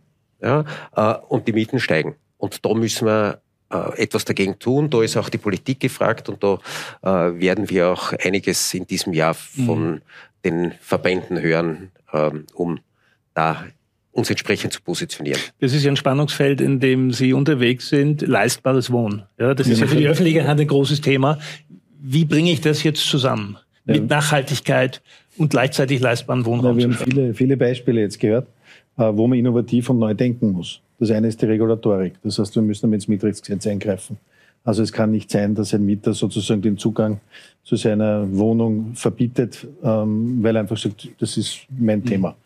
ja, 0.41 0.65
äh, 0.97 1.15
und 1.29 1.47
die 1.49 1.53
Mieten 1.53 1.81
steigen. 1.81 2.15
Und 2.37 2.65
da 2.65 2.75
müssen 2.75 3.07
wir 3.07 3.41
äh, 3.71 4.03
etwas 4.03 4.25
dagegen 4.25 4.59
tun. 4.59 4.91
Da 4.91 5.03
ist 5.03 5.17
auch 5.17 5.29
die 5.29 5.39
Politik 5.39 5.81
gefragt 5.81 6.29
und 6.29 6.43
da 6.43 6.59
äh, 7.03 7.41
werden 7.41 7.69
wir 7.69 7.89
auch 7.89 8.13
einiges 8.13 8.73
in 8.75 8.87
diesem 8.87 9.13
Jahr 9.13 9.35
von 9.35 9.91
mhm. 9.91 10.01
den 10.45 10.73
Verbänden 10.81 11.41
hören, 11.41 11.91
ähm, 12.13 12.47
um 12.55 12.81
da 13.35 13.65
uns 14.13 14.31
entsprechend 14.31 14.73
zu 14.73 14.83
positionieren. 14.83 15.41
Das 15.61 15.73
ist 15.73 15.85
ja 15.85 15.93
ein 15.93 15.97
Spannungsfeld, 15.97 16.61
in 16.61 16.81
dem 16.81 17.13
Sie 17.13 17.33
unterwegs 17.33 17.89
sind, 17.89 18.23
leistbares 18.23 18.91
Wohnen. 18.91 19.25
Ja, 19.39 19.55
das 19.55 19.69
ist 19.69 19.81
ja 19.81 19.87
für 19.87 19.97
die 19.97 20.09
Öffentlichkeit 20.09 20.47
ein 20.47 20.67
großes 20.67 21.01
Thema. 21.01 21.39
Wie 22.01 22.25
bringe 22.25 22.51
ich 22.51 22.61
das 22.61 22.83
jetzt 22.83 23.07
zusammen? 23.07 23.59
Mit 23.85 24.09
Nachhaltigkeit 24.09 25.01
und 25.39 25.51
gleichzeitig 25.51 26.01
leistbaren 26.01 26.45
Wohnraum. 26.45 26.79
Ja, 26.79 26.89
wir 26.89 26.97
haben 26.97 27.05
viele, 27.05 27.35
viele 27.35 27.57
Beispiele 27.57 28.01
jetzt 28.01 28.21
gehört. 28.21 28.49
Äh, 28.99 29.17
wo 29.17 29.29
man 29.29 29.39
innovativ 29.39 29.91
und 29.91 30.01
neu 30.01 30.13
denken 30.13 30.51
muss. 30.51 30.81
Das 30.99 31.13
eine 31.13 31.29
ist 31.29 31.41
die 31.41 31.47
Regulatorik. 31.47 32.15
Das 32.25 32.41
heißt, 32.41 32.57
wir 32.57 32.63
müssen 32.63 32.93
ins 32.93 33.07
Mietrechtsgesetz 33.07 33.65
eingreifen. 33.69 34.19
Also 34.65 34.83
es 34.83 34.93
kann 34.93 35.13
nicht 35.13 35.31
sein, 35.31 35.55
dass 35.55 35.73
ein 35.73 35.87
Mieter 35.87 36.13
sozusagen 36.13 36.63
den 36.63 36.77
Zugang 36.77 37.21
zu 37.63 37.77
seiner 37.77 38.27
Wohnung 38.37 38.95
verbietet, 38.95 39.69
ähm, 39.85 40.43
weil 40.43 40.57
er 40.57 40.63
einfach 40.63 40.77
sagt, 40.77 41.09
das 41.21 41.37
ist 41.37 41.61
mein 41.71 42.01
mhm. 42.01 42.07
Thema. 42.07 42.37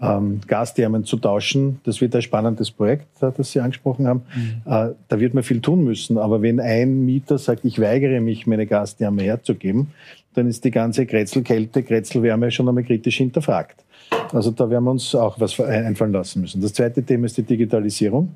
Ähm, 0.00 0.40
Gasthermen 0.48 1.04
zu 1.04 1.16
tauschen, 1.16 1.78
das 1.84 2.00
wird 2.00 2.16
ein 2.16 2.22
spannendes 2.22 2.72
Projekt, 2.72 3.06
das 3.20 3.52
Sie 3.52 3.60
angesprochen 3.60 4.08
haben. 4.08 4.22
Mhm. 4.34 4.62
Äh, 4.64 4.94
da 5.06 5.20
wird 5.20 5.34
man 5.34 5.44
viel 5.44 5.60
tun 5.60 5.84
müssen. 5.84 6.18
Aber 6.18 6.42
wenn 6.42 6.58
ein 6.58 7.04
Mieter 7.04 7.38
sagt, 7.38 7.64
ich 7.64 7.80
weigere 7.80 8.20
mich, 8.20 8.48
meine 8.48 8.66
Gastherme 8.66 9.22
herzugeben, 9.22 9.88
dann 10.34 10.48
ist 10.48 10.64
die 10.64 10.72
ganze 10.72 11.06
Kretzelkälte, 11.06 11.84
Kretzelwärme 11.84 12.50
schon 12.50 12.68
einmal 12.68 12.82
kritisch 12.82 13.18
hinterfragt. 13.18 13.84
Also 14.32 14.50
da 14.50 14.68
werden 14.70 14.84
wir 14.84 14.90
uns 14.92 15.14
auch 15.14 15.38
was 15.40 15.58
einfallen 15.60 16.12
lassen 16.12 16.40
müssen. 16.40 16.60
Das 16.60 16.74
zweite 16.74 17.02
Thema 17.02 17.26
ist 17.26 17.36
die 17.36 17.42
Digitalisierung. 17.42 18.30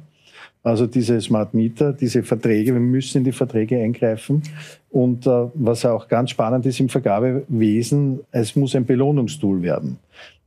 Also 0.62 0.86
diese 0.86 1.20
Smart 1.20 1.52
Meter, 1.52 1.92
diese 1.92 2.22
Verträge, 2.22 2.72
wir 2.72 2.80
müssen 2.80 3.18
in 3.18 3.24
die 3.24 3.32
Verträge 3.32 3.76
eingreifen. 3.76 4.42
Und 4.90 5.26
äh, 5.26 5.46
was 5.52 5.84
auch 5.84 6.08
ganz 6.08 6.30
spannend 6.30 6.64
ist 6.64 6.80
im 6.80 6.88
Vergabewesen, 6.88 8.20
es 8.32 8.56
muss 8.56 8.74
ein 8.74 8.86
Belohnungstool 8.86 9.60
werden. 9.60 9.98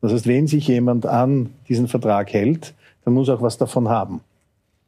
Das 0.02 0.12
heißt, 0.12 0.28
wenn 0.28 0.48
sich 0.48 0.68
jemand 0.68 1.06
an 1.06 1.52
diesen 1.70 1.88
Vertrag 1.88 2.34
hält, 2.34 2.74
dann 3.06 3.14
muss 3.14 3.30
auch 3.30 3.42
was 3.42 3.58
davon 3.58 3.90
haben. 3.90 4.22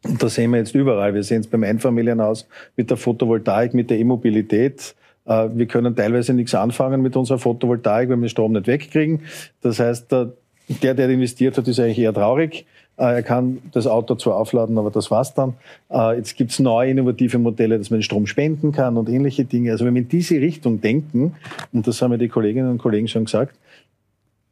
Und 0.04 0.22
das 0.24 0.36
sehen 0.36 0.52
wir 0.52 0.58
jetzt 0.58 0.74
überall. 0.74 1.14
Wir 1.14 1.24
sehen 1.24 1.42
es 1.42 1.48
beim 1.48 1.64
Einfamilienhaus 1.64 2.48
mit 2.76 2.90
der 2.90 2.98
Photovoltaik, 2.98 3.74
mit 3.74 3.90
der 3.90 4.00
E-Mobilität. 4.00 4.96
Äh, 5.30 5.50
wir 5.54 5.68
können 5.68 5.96
teilweise 5.96 6.34
nichts 6.34 6.54
anfangen 6.56 7.02
mit 7.02 7.16
unserer 7.16 7.38
Photovoltaik, 7.38 8.10
wenn 8.10 8.22
wir 8.22 8.30
Strom 8.30 8.52
nicht 8.52 8.68
wegkriegen. 8.68 9.22
Das 9.62 9.80
heißt, 9.80 10.12
der, 10.12 10.94
der 10.94 11.10
investiert 11.10 11.58
hat, 11.58 11.68
ist 11.68 11.80
eigentlich 11.80 12.00
eher 12.00 12.14
traurig. 12.14 12.66
Äh, 12.98 13.16
er 13.16 13.24
kann 13.24 13.60
das 13.72 13.88
Auto 13.88 14.16
zwar 14.16 14.36
aufladen, 14.36 14.78
aber 14.78 14.92
das 14.92 15.10
war's 15.10 15.34
dann. 15.34 15.54
Äh, 15.90 16.18
jetzt 16.18 16.36
gibt's 16.36 16.60
neue 16.60 16.92
innovative 16.92 17.38
Modelle, 17.38 17.78
dass 17.78 17.92
man 17.92 18.02
Strom 18.02 18.28
spenden 18.28 18.72
kann 18.72 18.98
und 18.98 19.08
ähnliche 19.08 19.46
Dinge. 19.46 19.72
Also 19.72 19.86
wenn 19.86 19.94
wir 19.94 20.02
in 20.02 20.10
diese 20.10 20.36
Richtung 20.36 20.82
denken, 20.82 21.36
und 21.72 21.88
das 21.88 22.02
haben 22.02 22.12
ja 22.12 22.18
die 22.18 22.28
Kolleginnen 22.28 22.70
und 22.72 22.80
Kollegen 22.80 23.08
schon 23.08 23.26
gesagt, 23.26 23.56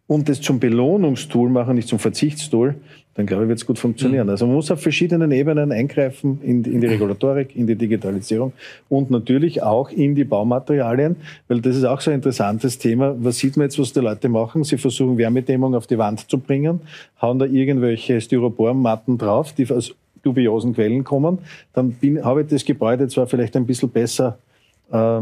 und 0.07 0.29
das 0.29 0.41
zum 0.41 0.59
Belohnungstool 0.59 1.49
machen, 1.49 1.75
nicht 1.75 1.89
zum 1.89 1.99
Verzichtstool, 1.99 2.75
dann 3.15 3.25
glaube 3.25 3.43
ich, 3.43 3.49
wird 3.49 3.59
es 3.59 3.65
gut 3.65 3.79
funktionieren. 3.79 4.27
Mhm. 4.27 4.31
Also 4.31 4.45
man 4.45 4.55
muss 4.55 4.71
auf 4.71 4.81
verschiedenen 4.81 5.31
Ebenen 5.31 5.71
eingreifen, 5.71 6.39
in, 6.43 6.63
in, 6.63 6.81
die 6.81 6.87
Regulatorik, 6.87 7.55
in 7.55 7.67
die 7.67 7.75
Digitalisierung 7.75 8.53
und 8.89 9.09
natürlich 9.09 9.63
auch 9.63 9.89
in 9.89 10.13
die 10.15 10.23
Baumaterialien, 10.23 11.15
weil 11.47 11.59
das 11.59 11.75
ist 11.75 11.83
auch 11.83 11.99
so 11.99 12.11
ein 12.11 12.17
interessantes 12.17 12.77
Thema. 12.77 13.15
Was 13.19 13.39
sieht 13.39 13.57
man 13.57 13.65
jetzt, 13.65 13.79
was 13.79 13.91
die 13.91 13.99
Leute 13.99 14.29
machen? 14.29 14.63
Sie 14.63 14.77
versuchen 14.77 15.17
Wärmedämmung 15.17 15.75
auf 15.75 15.87
die 15.87 15.97
Wand 15.97 16.29
zu 16.29 16.37
bringen, 16.37 16.79
hauen 17.21 17.39
da 17.39 17.45
irgendwelche 17.45 18.21
Styropormatten 18.21 19.17
drauf, 19.17 19.53
die 19.53 19.69
aus 19.71 19.93
dubiosen 20.23 20.73
Quellen 20.73 21.03
kommen. 21.03 21.39
Dann 21.73 21.93
bin, 21.93 22.23
habe 22.23 22.41
ich 22.41 22.47
das 22.47 22.63
Gebäude 22.63 23.07
zwar 23.07 23.27
vielleicht 23.27 23.55
ein 23.55 23.65
bisschen 23.65 23.89
besser 23.89 24.37
äh, 24.91 25.21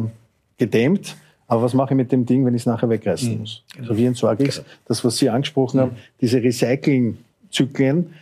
gedämmt, 0.58 1.16
aber 1.48 1.62
was 1.62 1.74
mache 1.74 1.94
ich 1.94 1.98
mit 1.98 2.12
dem 2.12 2.26
Ding, 2.26 2.46
wenn 2.46 2.56
ich 2.56 2.64
es 2.64 2.66
nachher 2.66 2.90
wegreißen 2.90 3.34
mhm. 3.34 3.40
muss? 3.40 3.64
Also 3.80 3.96
wie 3.98 4.06
entsorge 4.06 4.44
ich 4.44 4.50
es? 4.50 4.56
Genau. 4.58 4.68
Das, 4.86 5.06
was 5.06 5.18
Sie 5.18 5.30
angesprochen 5.30 5.78
mhm. 5.78 5.82
haben, 5.82 5.96
diese 6.22 6.40
Recycling- 6.40 7.16
Zyklen 7.56 8.14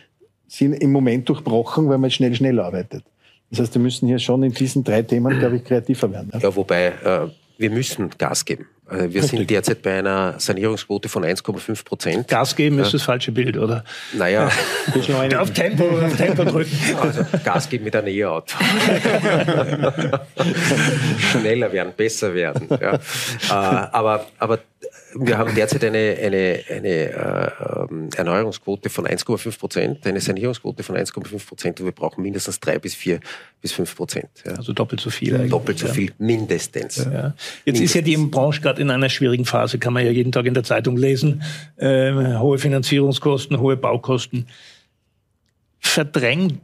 sind 0.46 0.74
im 0.74 0.92
Moment 0.92 1.28
durchbrochen, 1.28 1.88
weil 1.88 1.98
man 1.98 2.10
schnell, 2.10 2.34
schnell 2.34 2.60
arbeitet. 2.60 3.04
Das 3.50 3.60
heißt, 3.60 3.74
wir 3.74 3.82
müssen 3.82 4.06
hier 4.06 4.18
schon 4.18 4.42
in 4.42 4.52
diesen 4.52 4.84
drei 4.84 5.02
Themen, 5.02 5.38
glaube 5.38 5.56
ich, 5.56 5.64
kreativer 5.64 6.10
werden. 6.10 6.30
Ja, 6.40 6.54
wobei 6.54 6.86
äh, 7.04 7.28
wir 7.58 7.70
müssen 7.70 8.10
Gas 8.16 8.44
geben. 8.44 8.66
Äh, 8.90 9.08
wir 9.10 9.22
sind 9.22 9.48
derzeit 9.48 9.82
bei 9.82 9.98
einer 9.98 10.38
Sanierungsquote 10.38 11.08
von 11.08 11.24
1,5 11.24 11.84
Prozent. 11.84 12.28
Gas 12.28 12.54
geben 12.54 12.78
ist 12.78 12.92
das 12.92 13.02
falsche 13.02 13.32
Bild, 13.32 13.56
oder? 13.56 13.84
Naja. 14.12 14.50
auf 15.38 15.52
Tempo, 15.52 15.84
auf 15.84 16.16
Tempo 16.16 16.44
drücken. 16.44 16.76
Also 17.00 17.24
Gas 17.44 17.68
geben 17.68 17.84
mit 17.84 17.96
einem 17.96 18.08
E-Auto. 18.08 18.54
Schneller 21.18 21.72
werden, 21.72 21.92
besser 21.96 22.34
werden. 22.34 22.68
Ja. 22.70 22.94
Äh, 22.94 22.98
aber, 23.48 24.26
aber 24.38 24.58
wir 25.16 25.38
haben 25.38 25.54
derzeit 25.54 25.84
eine, 25.84 26.16
eine, 26.20 26.60
eine 26.68 26.88
äh, 26.88 27.50
ähm, 27.90 28.08
Erneuerungsquote 28.16 28.90
von 28.90 29.06
1,5 29.06 29.58
Prozent, 29.58 30.06
eine 30.06 30.20
Sanierungsquote 30.20 30.82
von 30.82 30.96
1,5 30.96 31.46
Prozent 31.46 31.80
und 31.80 31.86
wir 31.86 31.92
brauchen 31.92 32.22
mindestens 32.22 32.60
drei 32.60 32.78
bis 32.78 32.94
vier 32.94 33.20
bis 33.60 33.72
fünf 33.72 33.94
Prozent. 33.94 34.28
Ja. 34.44 34.52
Also 34.52 34.72
doppelt 34.72 35.00
so 35.00 35.10
viel. 35.10 35.34
Eigentlich. 35.34 35.50
Doppelt 35.50 35.78
so 35.78 35.88
viel, 35.88 36.12
mindestens. 36.18 36.96
Ja. 36.96 37.04
Jetzt 37.04 37.34
mindestens. 37.64 37.90
ist 37.90 37.94
ja 37.94 38.00
die 38.02 38.16
Branche 38.16 38.60
gerade 38.60 38.82
in 38.82 38.90
einer 38.90 39.08
schwierigen 39.08 39.44
Phase, 39.44 39.78
kann 39.78 39.92
man 39.92 40.04
ja 40.04 40.10
jeden 40.10 40.32
Tag 40.32 40.46
in 40.46 40.54
der 40.54 40.64
Zeitung 40.64 40.96
lesen. 40.96 41.42
Äh, 41.76 42.12
hohe 42.38 42.58
Finanzierungskosten, 42.58 43.60
hohe 43.60 43.76
Baukosten. 43.76 44.46
Verdrängt 45.78 46.60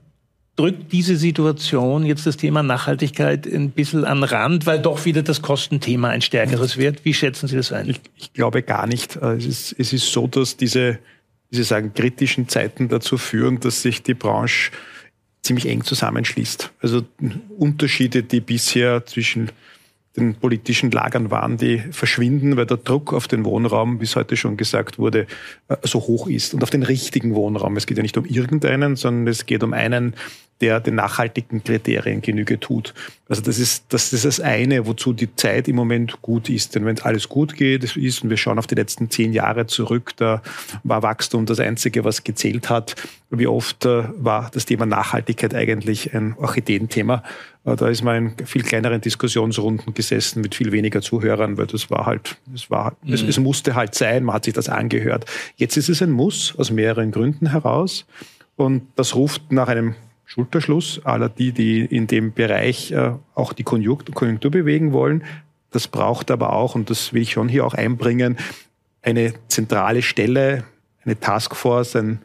drückt 0.60 0.92
diese 0.92 1.16
Situation 1.16 2.04
jetzt 2.04 2.26
das 2.26 2.36
Thema 2.36 2.62
Nachhaltigkeit 2.62 3.46
ein 3.46 3.70
bisschen 3.70 4.04
an 4.04 4.22
Rand, 4.22 4.66
weil 4.66 4.78
doch 4.78 5.06
wieder 5.06 5.22
das 5.22 5.40
Kostenthema 5.40 6.10
ein 6.10 6.20
stärkeres 6.20 6.76
wird? 6.76 7.02
Wie 7.06 7.14
schätzen 7.14 7.48
Sie 7.48 7.56
das 7.56 7.72
ein? 7.72 7.88
Ich, 7.88 8.00
ich 8.16 8.32
glaube 8.34 8.62
gar 8.62 8.86
nicht. 8.86 9.16
Äh, 9.16 9.36
es 9.36 9.46
ist, 9.46 9.74
es 9.78 9.94
ist 9.94 10.12
so, 10.12 10.26
dass 10.26 10.58
diese, 10.58 10.98
wie 11.48 11.56
Sie 11.56 11.62
sagen, 11.62 11.94
kritischen 11.94 12.46
Zeiten 12.48 12.88
dazu 12.88 13.16
führen, 13.16 13.58
dass 13.60 13.80
sich 13.80 14.02
die 14.02 14.12
Branche 14.12 14.70
ziemlich 15.40 15.66
eng 15.66 15.82
zusammenschließt. 15.82 16.72
Also 16.82 17.04
Unterschiede, 17.56 18.22
die 18.22 18.40
bisher 18.40 19.06
zwischen 19.06 19.50
den 20.14 20.34
politischen 20.34 20.90
Lagern 20.90 21.30
waren, 21.30 21.56
die 21.56 21.78
verschwinden, 21.90 22.58
weil 22.58 22.66
der 22.66 22.76
Druck 22.76 23.14
auf 23.14 23.28
den 23.28 23.46
Wohnraum, 23.46 24.00
wie 24.00 24.04
es 24.04 24.14
heute 24.14 24.36
schon 24.36 24.58
gesagt 24.58 24.98
wurde, 24.98 25.26
äh, 25.68 25.76
so 25.84 26.00
hoch 26.00 26.26
ist 26.26 26.52
und 26.52 26.62
auf 26.62 26.70
den 26.70 26.82
richtigen 26.82 27.34
Wohnraum. 27.34 27.78
Es 27.78 27.86
geht 27.86 27.96
ja 27.96 28.02
nicht 28.02 28.18
um 28.18 28.26
irgendeinen, 28.26 28.96
sondern 28.96 29.28
es 29.28 29.46
geht 29.46 29.62
um 29.62 29.72
einen, 29.72 30.14
der 30.60 30.80
den 30.80 30.94
nachhaltigen 30.96 31.64
Kriterien 31.64 32.20
Genüge 32.20 32.60
tut. 32.60 32.94
Also 33.28 33.42
das 33.42 33.58
ist, 33.58 33.84
das 33.90 34.12
ist 34.12 34.24
das 34.24 34.40
eine, 34.40 34.86
wozu 34.86 35.12
die 35.12 35.34
Zeit 35.36 35.68
im 35.68 35.76
Moment 35.76 36.20
gut 36.20 36.48
ist. 36.48 36.74
Denn 36.74 36.84
wenn 36.84 36.98
alles 37.00 37.28
gut 37.28 37.54
geht, 37.54 37.84
ist, 37.84 37.96
und 37.96 38.30
wir 38.30 38.36
schauen 38.36 38.58
auf 38.58 38.66
die 38.66 38.74
letzten 38.74 39.08
zehn 39.08 39.32
Jahre 39.32 39.66
zurück, 39.66 40.12
da 40.16 40.42
war 40.82 41.02
Wachstum 41.02 41.46
das 41.46 41.60
Einzige, 41.60 42.04
was 42.04 42.24
gezählt 42.24 42.68
hat. 42.68 42.96
Wie 43.30 43.46
oft 43.46 43.86
äh, 43.86 44.04
war 44.16 44.50
das 44.52 44.66
Thema 44.66 44.86
Nachhaltigkeit 44.86 45.54
eigentlich 45.54 46.12
ein 46.14 46.34
Orchideenthema? 46.36 47.22
Äh, 47.64 47.76
da 47.76 47.88
ist 47.88 48.02
man 48.02 48.34
in 48.38 48.46
viel 48.46 48.62
kleineren 48.62 49.00
Diskussionsrunden 49.00 49.94
gesessen 49.94 50.40
mit 50.40 50.54
viel 50.54 50.72
weniger 50.72 51.00
Zuhörern, 51.00 51.56
weil 51.56 51.66
das 51.66 51.90
war 51.90 52.06
halt, 52.06 52.36
es 52.54 52.70
war, 52.70 52.96
mhm. 53.02 53.14
es, 53.14 53.22
es 53.22 53.38
musste 53.38 53.74
halt 53.74 53.94
sein, 53.94 54.24
man 54.24 54.34
hat 54.34 54.44
sich 54.44 54.54
das 54.54 54.68
angehört. 54.68 55.24
Jetzt 55.56 55.76
ist 55.76 55.88
es 55.88 56.02
ein 56.02 56.10
Muss 56.10 56.54
aus 56.58 56.70
mehreren 56.70 57.12
Gründen 57.12 57.50
heraus. 57.50 58.06
Und 58.56 58.82
das 58.96 59.14
ruft 59.14 59.52
nach 59.52 59.68
einem 59.68 59.94
Schulterschluss 60.30 61.04
aller 61.04 61.28
die, 61.28 61.50
die 61.50 61.80
in 61.80 62.06
dem 62.06 62.32
Bereich 62.32 62.92
äh, 62.92 63.14
auch 63.34 63.52
die 63.52 63.64
Konjunktur, 63.64 64.14
Konjunktur 64.14 64.52
bewegen 64.52 64.92
wollen. 64.92 65.24
Das 65.72 65.88
braucht 65.88 66.30
aber 66.30 66.52
auch, 66.52 66.76
und 66.76 66.88
das 66.88 67.12
will 67.12 67.22
ich 67.22 67.32
schon 67.32 67.48
hier 67.48 67.66
auch 67.66 67.74
einbringen, 67.74 68.36
eine 69.02 69.34
zentrale 69.48 70.02
Stelle, 70.02 70.62
eine 71.04 71.18
Taskforce, 71.18 71.96
ein 71.96 72.20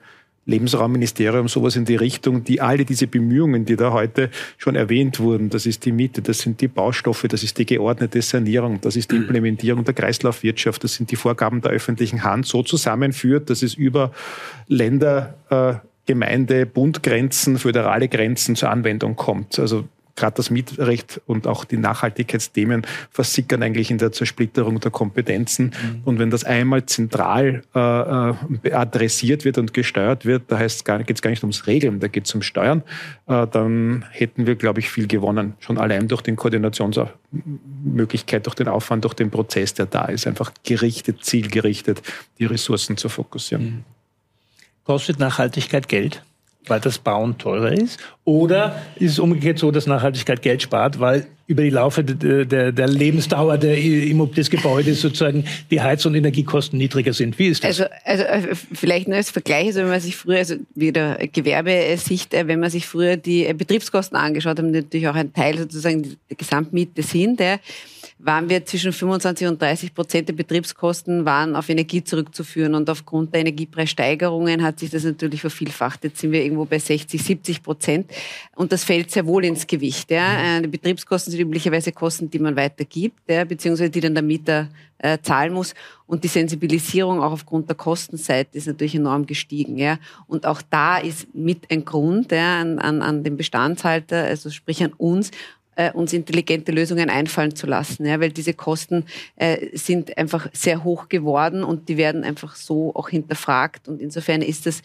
Lebensraumministerium, 0.46 1.48
sowas 1.48 1.76
in 1.78 1.86
die 1.86 1.96
Richtung, 1.96 2.44
die 2.44 2.62
alle 2.62 2.86
diese 2.86 3.08
Bemühungen, 3.08 3.66
die 3.66 3.76
da 3.76 3.92
heute 3.92 4.30
schon 4.60 4.76
erwähnt 4.76 5.20
wurden, 5.20 5.50
das 5.50 5.66
ist 5.66 5.84
die 5.86 5.92
Miete, 5.92 6.22
das 6.22 6.38
sind 6.38 6.62
die 6.62 6.68
Baustoffe, 6.68 7.26
das 7.28 7.42
ist 7.42 7.58
die 7.58 7.66
geordnete 7.66 8.22
Sanierung, 8.22 8.82
das 8.82 8.96
ist 8.96 9.12
die 9.12 9.16
Implementierung 9.16 9.84
der 9.84 9.96
Kreislaufwirtschaft, 9.96 10.84
das 10.84 10.94
sind 10.94 11.10
die 11.10 11.16
Vorgaben 11.16 11.62
der 11.62 11.72
öffentlichen 11.72 12.24
Hand, 12.24 12.46
so 12.46 12.62
zusammenführt, 12.62 13.50
dass 13.50 13.64
es 13.64 13.74
über 13.74 14.12
Länder 14.68 15.34
äh, 15.50 15.88
Gemeinde, 16.06 16.66
Bundgrenzen, 16.66 17.58
föderale 17.58 18.08
Grenzen 18.08 18.56
zur 18.56 18.70
Anwendung 18.70 19.16
kommt. 19.16 19.60
Also 19.60 19.86
gerade 20.16 20.38
das 20.38 20.50
Mietrecht 20.50 21.20
und 21.26 21.46
auch 21.48 21.66
die 21.66 21.76
Nachhaltigkeitsthemen 21.78 22.88
versickern 23.12 23.62
eigentlich 23.64 23.92
in 23.92 23.98
der 23.98 24.14
Zersplitterung 24.14 24.80
der 24.80 24.92
Kompetenzen. 24.92 25.66
Mhm. 25.66 26.02
Und 26.06 26.20
wenn 26.20 26.30
das 26.30 26.46
einmal 26.46 26.86
zentral 26.86 27.64
äh, 27.76 27.80
äh 27.80 28.34
adressiert 28.72 29.44
wird 29.46 29.58
und 29.58 29.74
gesteuert 29.74 30.26
wird, 30.26 30.44
da 30.48 30.58
heißt 30.58 30.86
gar, 30.86 31.04
geht 31.04 31.18
es 31.18 31.22
gar 31.22 31.32
nicht 31.32 31.44
ums 31.44 31.68
Regeln, 31.68 32.00
da 32.00 32.08
geht 32.08 32.26
es 32.26 32.34
um 32.34 32.42
Steuern, 32.42 32.82
äh, 33.28 33.46
dann 33.48 34.06
hätten 34.10 34.48
wir, 34.48 34.56
glaube 34.56 34.80
ich, 34.80 34.90
viel 34.90 35.08
gewonnen. 35.08 35.56
Schon 35.60 35.78
allein 35.78 36.08
durch 36.08 36.22
den 36.22 36.38
Koordinationsmöglichkeit, 36.38 38.46
durch 38.46 38.56
den 38.56 38.70
Aufwand, 38.70 39.04
durch 39.04 39.16
den 39.16 39.32
Prozess, 39.32 39.74
der 39.74 39.86
da 39.86 40.06
ist, 40.06 40.28
einfach 40.28 40.54
gerichtet, 40.64 41.24
zielgerichtet 41.24 42.02
die 42.40 42.46
Ressourcen 42.46 42.96
zu 42.98 43.10
fokussieren. 43.10 43.66
Mhm. 43.66 43.84
Kostet 44.86 45.20
Nachhaltigkeit 45.20 45.90
Geld? 45.90 46.22
weil 46.68 46.80
das 46.80 46.98
Bauen 46.98 47.38
teurer 47.38 47.72
ist? 47.72 48.00
Oder 48.24 48.82
ist 48.96 49.12
es 49.12 49.20
umgekehrt 49.20 49.60
so, 49.60 49.72
dass 49.72 49.88
Nachhaltigkeit 49.88 50.42
Geld 50.42 50.62
spart, 50.62 51.00
weil 51.00 51.28
über 51.48 51.62
die 51.62 51.70
Laufe 51.70 52.04
der, 52.04 52.46
der, 52.46 52.72
der 52.72 52.88
Lebensdauer 52.88 53.60
der, 53.60 53.76
des 53.76 54.50
Gebäudes 54.50 55.02
sozusagen 55.02 55.46
die 55.70 55.80
Heiz- 55.80 56.06
und 56.06 56.16
Energiekosten 56.16 56.80
niedriger 56.80 57.14
sind? 57.14 57.38
Wie 57.38 57.48
ist 57.48 57.64
das? 57.64 57.82
Also, 57.82 57.94
also 58.04 58.24
äh, 58.24 58.56
vielleicht 58.74 59.08
nur 59.08 59.18
als 59.18 59.30
Vergleich, 59.30 59.68
also 59.68 59.82
wenn 59.82 59.90
man 59.90 60.00
sich 60.00 60.16
früher, 60.16 60.38
also 60.38 60.56
wieder 60.74 61.20
Gewerbesicht, 61.32 62.34
äh, 62.34 62.48
wenn 62.48 62.60
man 62.60 62.72
sich 62.72 62.88
früher 62.88 63.16
die 63.18 63.54
Betriebskosten 63.54 64.18
angeschaut 64.18 64.58
hat, 64.58 64.66
natürlich 64.66 65.08
auch 65.08 65.16
ein 65.16 65.34
Teil 65.34 65.60
sozusagen 65.60 66.18
der 66.30 66.38
Gesamtmiete 66.38 67.04
sind, 67.04 67.40
der 67.40 67.60
waren 68.18 68.50
wir 68.50 68.66
zwischen 68.66 68.94
25 68.94 69.48
und 69.48 69.62
30 69.62 69.94
Prozent 69.94 70.30
der 70.30 70.34
Betriebskosten 70.34 71.26
waren 71.26 71.56
auf 71.56 71.68
Energie 71.68 72.02
zurückzuführen. 72.02 72.74
Und 72.74 72.90
aufgrund 72.90 73.34
der 73.34 73.42
Energiepreissteigerungen 73.42 74.64
hat 74.64 74.80
sich 74.80 74.90
das 74.90 75.04
natürlich 75.04 75.42
vervielfacht. 75.42 76.04
Jetzt 76.06 76.20
sind 76.20 76.32
wir 76.32 76.42
irgendwo 76.42 76.64
bei 76.66 76.80
60, 76.80 77.22
70 77.22 77.62
Prozent. 77.62 78.12
Und 78.56 78.72
das 78.72 78.86
fällt 78.86 79.12
sehr 79.12 79.26
wohl 79.26 79.44
ins 79.44 79.68
Gewicht. 79.68 80.12
Ja. 80.12 80.60
Mhm. 80.60 80.64
Die 80.64 80.70
Betriebskosten 80.70 81.32
sind 81.32 81.42
üblicherweise 81.42 81.92
Kosten, 81.92 82.30
die 82.30 82.40
man 82.40 82.56
weitergibt, 82.56 83.20
ja, 83.30 83.44
beziehungsweise 83.44 83.90
die 83.90 84.00
dann 84.00 84.14
der 84.14 84.24
Mieter 84.24 84.70
äh, 84.98 85.18
zahlen 85.22 85.52
muss. 85.52 85.74
Und 86.08 86.24
die 86.24 86.30
Sensibilisierung 86.30 87.22
auch 87.22 87.34
aufgrund 87.34 87.68
der 87.68 87.76
Kostenseite 87.76 88.58
ist 88.58 88.68
natürlich 88.68 88.96
enorm 88.96 89.26
gestiegen. 89.26 89.78
Ja. 89.78 90.00
Und 90.28 90.46
auch 90.46 90.62
da 90.70 91.00
ist 91.00 91.36
mit 91.36 91.70
ein 91.70 91.84
Grund 91.84 92.32
ja, 92.32 92.62
an, 92.62 92.80
an, 92.80 93.02
an 93.02 93.24
den 93.26 93.36
Bestandshalter, 93.36 94.24
also 94.24 94.50
sprich 94.50 94.82
an 94.84 94.94
uns, 94.94 95.32
äh, 95.76 95.92
uns 95.92 96.14
intelligente 96.14 96.72
Lösungen 96.72 97.10
einfallen 97.10 97.56
zu 97.56 97.68
lassen, 97.68 98.06
ja, 98.06 98.20
weil 98.20 98.32
diese 98.32 98.54
Kosten 98.54 99.06
äh, 99.36 99.78
sind 99.78 100.18
einfach 100.18 100.48
sehr 100.54 100.84
hoch 100.84 101.10
geworden 101.10 101.64
und 101.64 101.90
die 101.90 101.98
werden 101.98 102.24
einfach 102.24 102.56
so 102.56 102.94
auch 102.96 103.10
hinterfragt 103.10 103.88
und 103.88 104.02
insofern 104.02 104.42
ist 104.42 104.66
das 104.66 104.82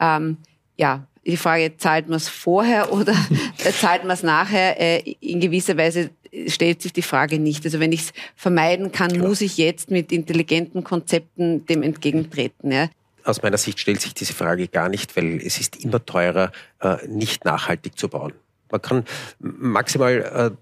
ähm, 0.00 0.38
ja 0.76 1.06
die 1.24 1.36
Frage, 1.36 1.76
zahlt 1.76 2.08
man 2.08 2.16
es 2.16 2.28
vorher 2.28 2.92
oder 2.92 3.14
zahlt 3.80 4.02
man 4.02 4.12
es 4.12 4.22
nachher? 4.22 4.80
Äh, 4.80 5.14
in 5.20 5.40
gewisser 5.40 5.76
Weise 5.76 6.10
stellt 6.46 6.82
sich 6.82 6.92
die 6.92 7.02
Frage 7.02 7.38
nicht. 7.38 7.64
Also 7.64 7.78
wenn 7.80 7.92
ich 7.92 8.00
es 8.00 8.12
vermeiden 8.36 8.92
kann, 8.92 9.12
Klar. 9.12 9.28
muss 9.28 9.40
ich 9.40 9.56
jetzt 9.56 9.90
mit 9.90 10.12
intelligenten 10.12 10.82
Konzepten 10.82 11.66
dem 11.66 11.82
entgegentreten. 11.82 12.72
Ja. 12.72 12.88
Aus 13.24 13.42
meiner 13.42 13.58
Sicht 13.58 13.78
stellt 13.78 14.00
sich 14.00 14.14
diese 14.14 14.32
Frage 14.32 14.66
gar 14.68 14.88
nicht, 14.88 15.16
weil 15.16 15.40
es 15.44 15.60
ist 15.60 15.76
immer 15.84 16.04
teurer, 16.04 16.50
äh, 16.80 16.96
nicht 17.06 17.44
nachhaltig 17.44 17.98
zu 17.98 18.08
bauen. 18.08 18.32
Man 18.72 18.82
kann 18.82 19.04
maximal 19.38 20.52
äh, 20.52 20.56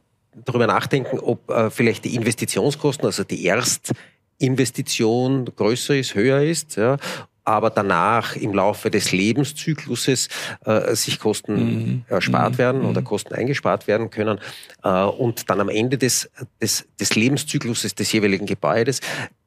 darüber 0.45 0.67
nachdenken, 0.67 1.19
ob 1.19 1.49
äh, 1.51 1.71
vielleicht 1.71 2.05
die 2.05 2.15
Investitionskosten, 2.15 3.07
also 3.07 3.25
die 3.25 3.47
Erstinvestition 3.47 5.47
größer 5.57 5.97
ist, 5.97 6.15
höher 6.15 6.43
ist, 6.43 6.77
ja, 6.77 6.99
aber 7.45 7.71
danach 7.71 8.37
im 8.37 8.53
Laufe 8.53 8.91
des 8.91 9.13
Lebenszykluses 9.13 10.29
äh, 10.65 10.95
sich 10.95 11.19
Kosten 11.19 11.55
mhm. 11.55 12.05
erspart 12.09 12.55
mhm. 12.55 12.59
werden 12.59 12.83
oder 12.83 13.01
mhm. 13.01 13.07
Kosten 13.07 13.35
eingespart 13.35 13.87
werden 13.87 14.11
können 14.11 14.39
äh, 14.85 15.05
und 15.05 15.49
dann 15.51 15.61
am 15.61 15.69
Ende 15.69 15.99
des, 15.99 16.31
des, 16.61 16.87
des 16.99 17.15
Lebenszykluses 17.15 17.95
des 17.95 18.13
jeweiligen 18.13 18.47
Gebäudes 18.47 19.01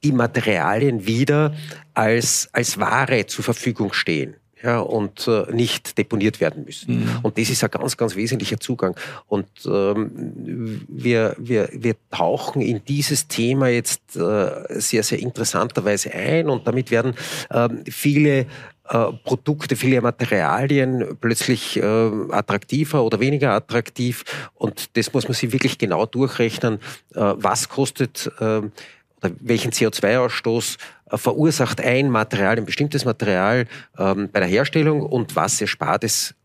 die 0.03 0.11
Materialien 0.11 1.05
wieder 1.05 1.53
als, 1.93 2.49
als 2.51 2.79
Ware 2.79 3.25
zur 3.27 3.43
Verfügung 3.43 3.93
stehen 3.93 4.35
ja, 4.63 4.79
und 4.79 5.27
äh, 5.27 5.51
nicht 5.51 5.97
deponiert 5.97 6.39
werden 6.39 6.63
müssen. 6.63 7.01
Mhm. 7.01 7.19
Und 7.21 7.37
das 7.37 7.49
ist 7.49 7.63
ein 7.63 7.69
ganz, 7.69 7.97
ganz 7.97 8.15
wesentlicher 8.15 8.59
Zugang. 8.59 8.95
Und 9.27 9.47
ähm, 9.65 10.85
wir, 10.87 11.35
wir, 11.37 11.69
wir 11.73 11.95
tauchen 12.11 12.61
in 12.61 12.83
dieses 12.85 13.27
Thema 13.27 13.67
jetzt 13.67 14.15
äh, 14.15 14.49
sehr, 14.69 15.03
sehr 15.03 15.19
interessanterweise 15.19 16.11
ein 16.13 16.49
und 16.49 16.65
damit 16.65 16.91
werden 16.91 17.13
äh, 17.49 17.67
viele 17.89 18.45
äh, 18.89 19.11
Produkte, 19.23 19.75
viele 19.75 20.01
Materialien 20.01 21.17
plötzlich 21.19 21.77
äh, 21.77 21.81
attraktiver 22.31 23.03
oder 23.03 23.19
weniger 23.19 23.51
attraktiv. 23.51 24.23
Und 24.55 24.95
das 24.97 25.13
muss 25.13 25.25
man 25.25 25.33
sich 25.33 25.51
wirklich 25.51 25.77
genau 25.77 26.05
durchrechnen. 26.05 26.75
Äh, 27.15 27.33
was 27.35 27.67
kostet 27.67 28.31
äh, 28.39 28.61
welchen 29.39 29.71
CO2-Ausstoß 29.71 30.77
äh, 30.77 31.02
verursacht 31.17 31.81
ein 31.81 32.09
Material, 32.09 32.57
ein 32.57 32.65
bestimmtes 32.65 33.05
Material 33.05 33.65
ähm, 33.97 34.29
bei 34.31 34.39
der 34.39 34.49
Herstellung 34.49 35.01
und 35.01 35.35
was 35.35 35.59
erspart 35.61 36.03
es 36.03 36.35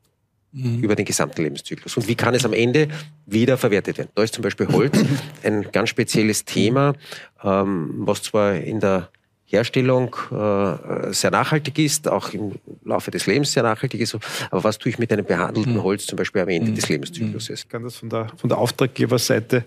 mhm. 0.52 0.82
über 0.82 0.94
den 0.94 1.04
gesamten 1.04 1.42
Lebenszyklus. 1.42 1.96
Und 1.96 2.08
wie 2.08 2.14
kann 2.14 2.34
es 2.34 2.44
am 2.44 2.52
Ende 2.52 2.88
wieder 3.26 3.56
verwertet 3.56 3.98
werden? 3.98 4.10
Da 4.14 4.22
ist 4.22 4.34
zum 4.34 4.42
Beispiel 4.42 4.68
Holz 4.68 4.98
ein 5.42 5.70
ganz 5.72 5.88
spezielles 5.90 6.44
Thema, 6.44 6.94
ähm, 7.42 7.94
was 7.98 8.22
zwar 8.22 8.54
in 8.54 8.80
der 8.80 9.10
Herstellung 9.50 10.14
äh, 10.30 11.12
sehr 11.12 11.30
nachhaltig 11.30 11.78
ist, 11.78 12.06
auch 12.06 12.34
im 12.34 12.56
Laufe 12.84 13.10
des 13.10 13.26
Lebens 13.26 13.52
sehr 13.52 13.62
nachhaltig 13.62 13.98
ist. 13.98 14.14
Aber 14.50 14.62
was 14.62 14.76
tue 14.76 14.90
ich 14.90 14.98
mit 14.98 15.10
einem 15.10 15.24
behandelten 15.24 15.74
mhm. 15.74 15.82
Holz 15.82 16.04
zum 16.04 16.16
Beispiel 16.16 16.42
am 16.42 16.48
Ende 16.50 16.70
mhm. 16.70 16.74
des 16.74 16.88
Lebenszykluses? 16.90 17.60
Ich 17.60 17.68
kann 17.68 17.82
das 17.82 17.96
von 17.96 18.10
der, 18.10 18.30
von 18.36 18.50
der 18.50 18.58
Auftraggeberseite 18.58 19.56
äh, 19.56 19.62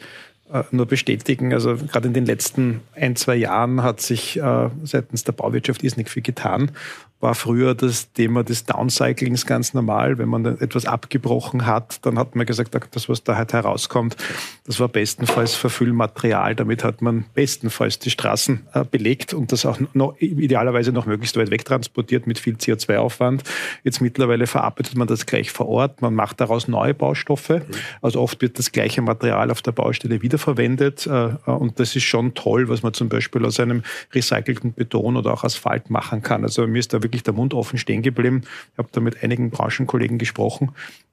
nur 0.72 0.86
bestätigen. 0.86 1.54
Also 1.54 1.76
gerade 1.76 2.08
in 2.08 2.14
den 2.14 2.26
letzten 2.26 2.82
ein, 2.94 3.16
zwei 3.16 3.36
Jahren 3.36 3.84
hat 3.84 4.02
sich 4.02 4.38
äh, 4.38 4.70
seitens 4.84 5.24
der 5.24 5.34
Bauwirtschaft 5.34 5.84
irrsinnig 5.84 6.10
viel 6.10 6.24
getan 6.24 6.72
war 7.22 7.36
früher 7.36 7.76
das 7.76 8.12
Thema 8.14 8.44
des 8.44 8.66
Downcyclings 8.66 9.46
ganz 9.46 9.74
normal. 9.74 10.18
Wenn 10.18 10.30
man 10.30 10.46
etwas 10.46 10.86
abgebrochen 10.86 11.66
hat, 11.66 12.06
dann 12.06 12.18
hat 12.18 12.36
man 12.36 12.46
gesagt, 12.46 12.76
das, 12.92 13.10
was 13.10 13.24
da 13.24 13.36
halt 13.38 13.54
herauskommt, 13.54 14.18
das 14.66 14.80
war 14.80 14.88
bestenfalls 14.88 15.56
Verfüllmaterial. 15.56 16.56
Damit 16.56 16.84
hat 16.84 17.02
man 17.02 17.26
bestenfalls 17.34 18.00
die 18.00 18.10
Straßen 18.10 18.68
äh, 18.74 18.84
belegt 18.84 19.34
und 19.34 19.52
das 19.52 19.66
auch 19.66 19.80
noch, 19.94 20.16
idealerweise 20.20 20.92
noch 20.92 21.06
möglichst 21.06 21.38
weit 21.38 21.52
wegtransportiert 21.52 22.26
mit 22.26 22.40
viel 22.40 22.56
CO2-Aufwand. 22.56 23.44
Jetzt 23.84 24.02
mittlerweile 24.02 24.48
verarbeitet 24.48 24.96
man 24.96 25.08
das 25.08 25.26
gleich 25.26 25.52
vor 25.52 25.68
Ort. 25.68 26.02
Man 26.02 26.16
macht 26.16 26.42
daraus 26.42 26.68
neue 26.68 26.94
Baustoffe. 26.94 27.62
Also 28.02 28.20
oft 28.20 28.42
wird 28.42 28.58
das 28.58 28.72
gleiche 28.72 29.02
Material 29.02 29.52
auf 29.52 29.62
der 29.62 29.74
Baustelle 29.74 30.22
wiederverwendet. 30.22 31.06
Äh, 31.06 31.30
und 31.46 31.80
das 31.80 31.96
ist 31.96 32.04
schon 32.04 32.34
toll, 32.34 32.68
was 32.68 32.82
man 32.82 32.94
zum 32.94 33.10
Beispiel 33.10 33.46
aus 33.46 33.60
einem 33.60 33.84
recycelten 34.14 34.74
Beton 34.74 35.18
oder 35.18 35.34
auch 35.34 35.44
Asphalt 35.44 35.90
machen 35.90 36.24
kann. 36.24 36.44
Also 36.44 36.66
mir 36.66 36.80
ist 36.80 36.94
da 36.94 37.04
wirklich 37.04 37.11
wirklich 37.12 37.24
der 37.24 37.34
Mund 37.34 37.54
offen 37.54 37.78
stehen 37.78 38.02
geblieben. 38.02 38.44
Ich 38.72 38.78
habe 38.78 38.88
da 38.92 39.02
mit 39.02 39.22
einigen 39.22 39.50
Branchenkollegen 39.50 40.18
gesprochen 40.18 40.72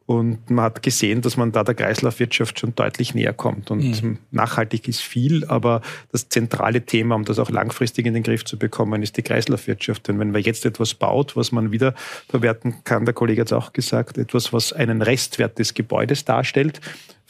Und 0.08 0.48
man 0.48 0.64
hat 0.64 0.82
gesehen, 0.82 1.20
dass 1.20 1.36
man 1.36 1.52
da 1.52 1.64
der 1.64 1.74
Kreislaufwirtschaft 1.74 2.58
schon 2.58 2.74
deutlich 2.74 3.14
näher 3.14 3.34
kommt. 3.34 3.70
Und 3.70 4.02
mhm. 4.02 4.18
nachhaltig 4.30 4.88
ist 4.88 5.02
viel, 5.02 5.44
aber 5.44 5.82
das 6.12 6.30
zentrale 6.30 6.80
Thema, 6.80 7.14
um 7.14 7.26
das 7.26 7.38
auch 7.38 7.50
langfristig 7.50 8.06
in 8.06 8.14
den 8.14 8.22
Griff 8.22 8.42
zu 8.46 8.58
bekommen, 8.58 9.02
ist 9.02 9.18
die 9.18 9.22
Kreislaufwirtschaft. 9.22 10.08
Denn 10.08 10.18
wenn 10.18 10.30
man 10.30 10.40
jetzt 10.40 10.64
etwas 10.64 10.94
baut, 10.94 11.36
was 11.36 11.52
man 11.52 11.72
wieder 11.72 11.94
verwerten 12.26 12.76
kann, 12.84 13.04
der 13.04 13.12
Kollege 13.12 13.42
hat 13.42 13.48
es 13.48 13.52
auch 13.52 13.74
gesagt, 13.74 14.16
etwas, 14.16 14.50
was 14.54 14.72
einen 14.72 15.02
Restwert 15.02 15.58
des 15.58 15.74
Gebäudes 15.74 16.24
darstellt, 16.24 16.80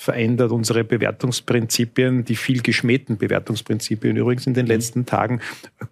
verändert 0.01 0.53
unsere 0.53 0.85
Bewertungsprinzipien, 0.85 2.25
die 2.25 2.37
viel 2.37 2.63
geschmähten 2.63 3.19
Bewertungsprinzipien 3.19 4.17
übrigens 4.17 4.47
in 4.47 4.55
den 4.55 4.67
mhm. 4.67 4.71
letzten 4.71 5.07
Tagen 5.07 5.41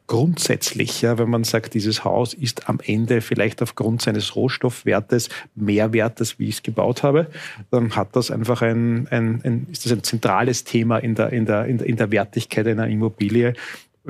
grundsätzlich, 0.06 1.02
ja, 1.02 1.18
wenn 1.18 1.28
man 1.28 1.42
sagt, 1.42 1.74
dieses 1.74 2.04
Haus 2.04 2.32
ist 2.32 2.68
am 2.68 2.78
Ende 2.86 3.20
vielleicht 3.20 3.62
aufgrund 3.62 4.02
seines 4.02 4.36
Rohstoffwertes 4.36 5.28
mehr 5.56 5.92
wert, 5.92 6.20
als 6.20 6.38
wie 6.38 6.48
ich 6.48 6.54
es 6.54 6.62
gebaut 6.62 7.02
habe, 7.02 7.26
dann 7.72 7.96
hat 7.96 8.14
das 8.14 8.30
einfach 8.30 8.62
ein, 8.62 9.08
ein, 9.08 9.40
ein 9.42 9.66
ist 9.72 9.84
das 9.84 9.92
ein 9.92 10.04
zentrales 10.04 10.62
Thema 10.62 10.98
in 10.98 11.16
der, 11.16 11.32
in 11.32 11.44
der, 11.44 11.64
in 11.64 11.78
der, 11.78 11.86
in 11.88 11.96
der 11.96 12.12
Wertigkeit 12.12 12.68
einer 12.68 12.86
Immobilie. 12.86 13.54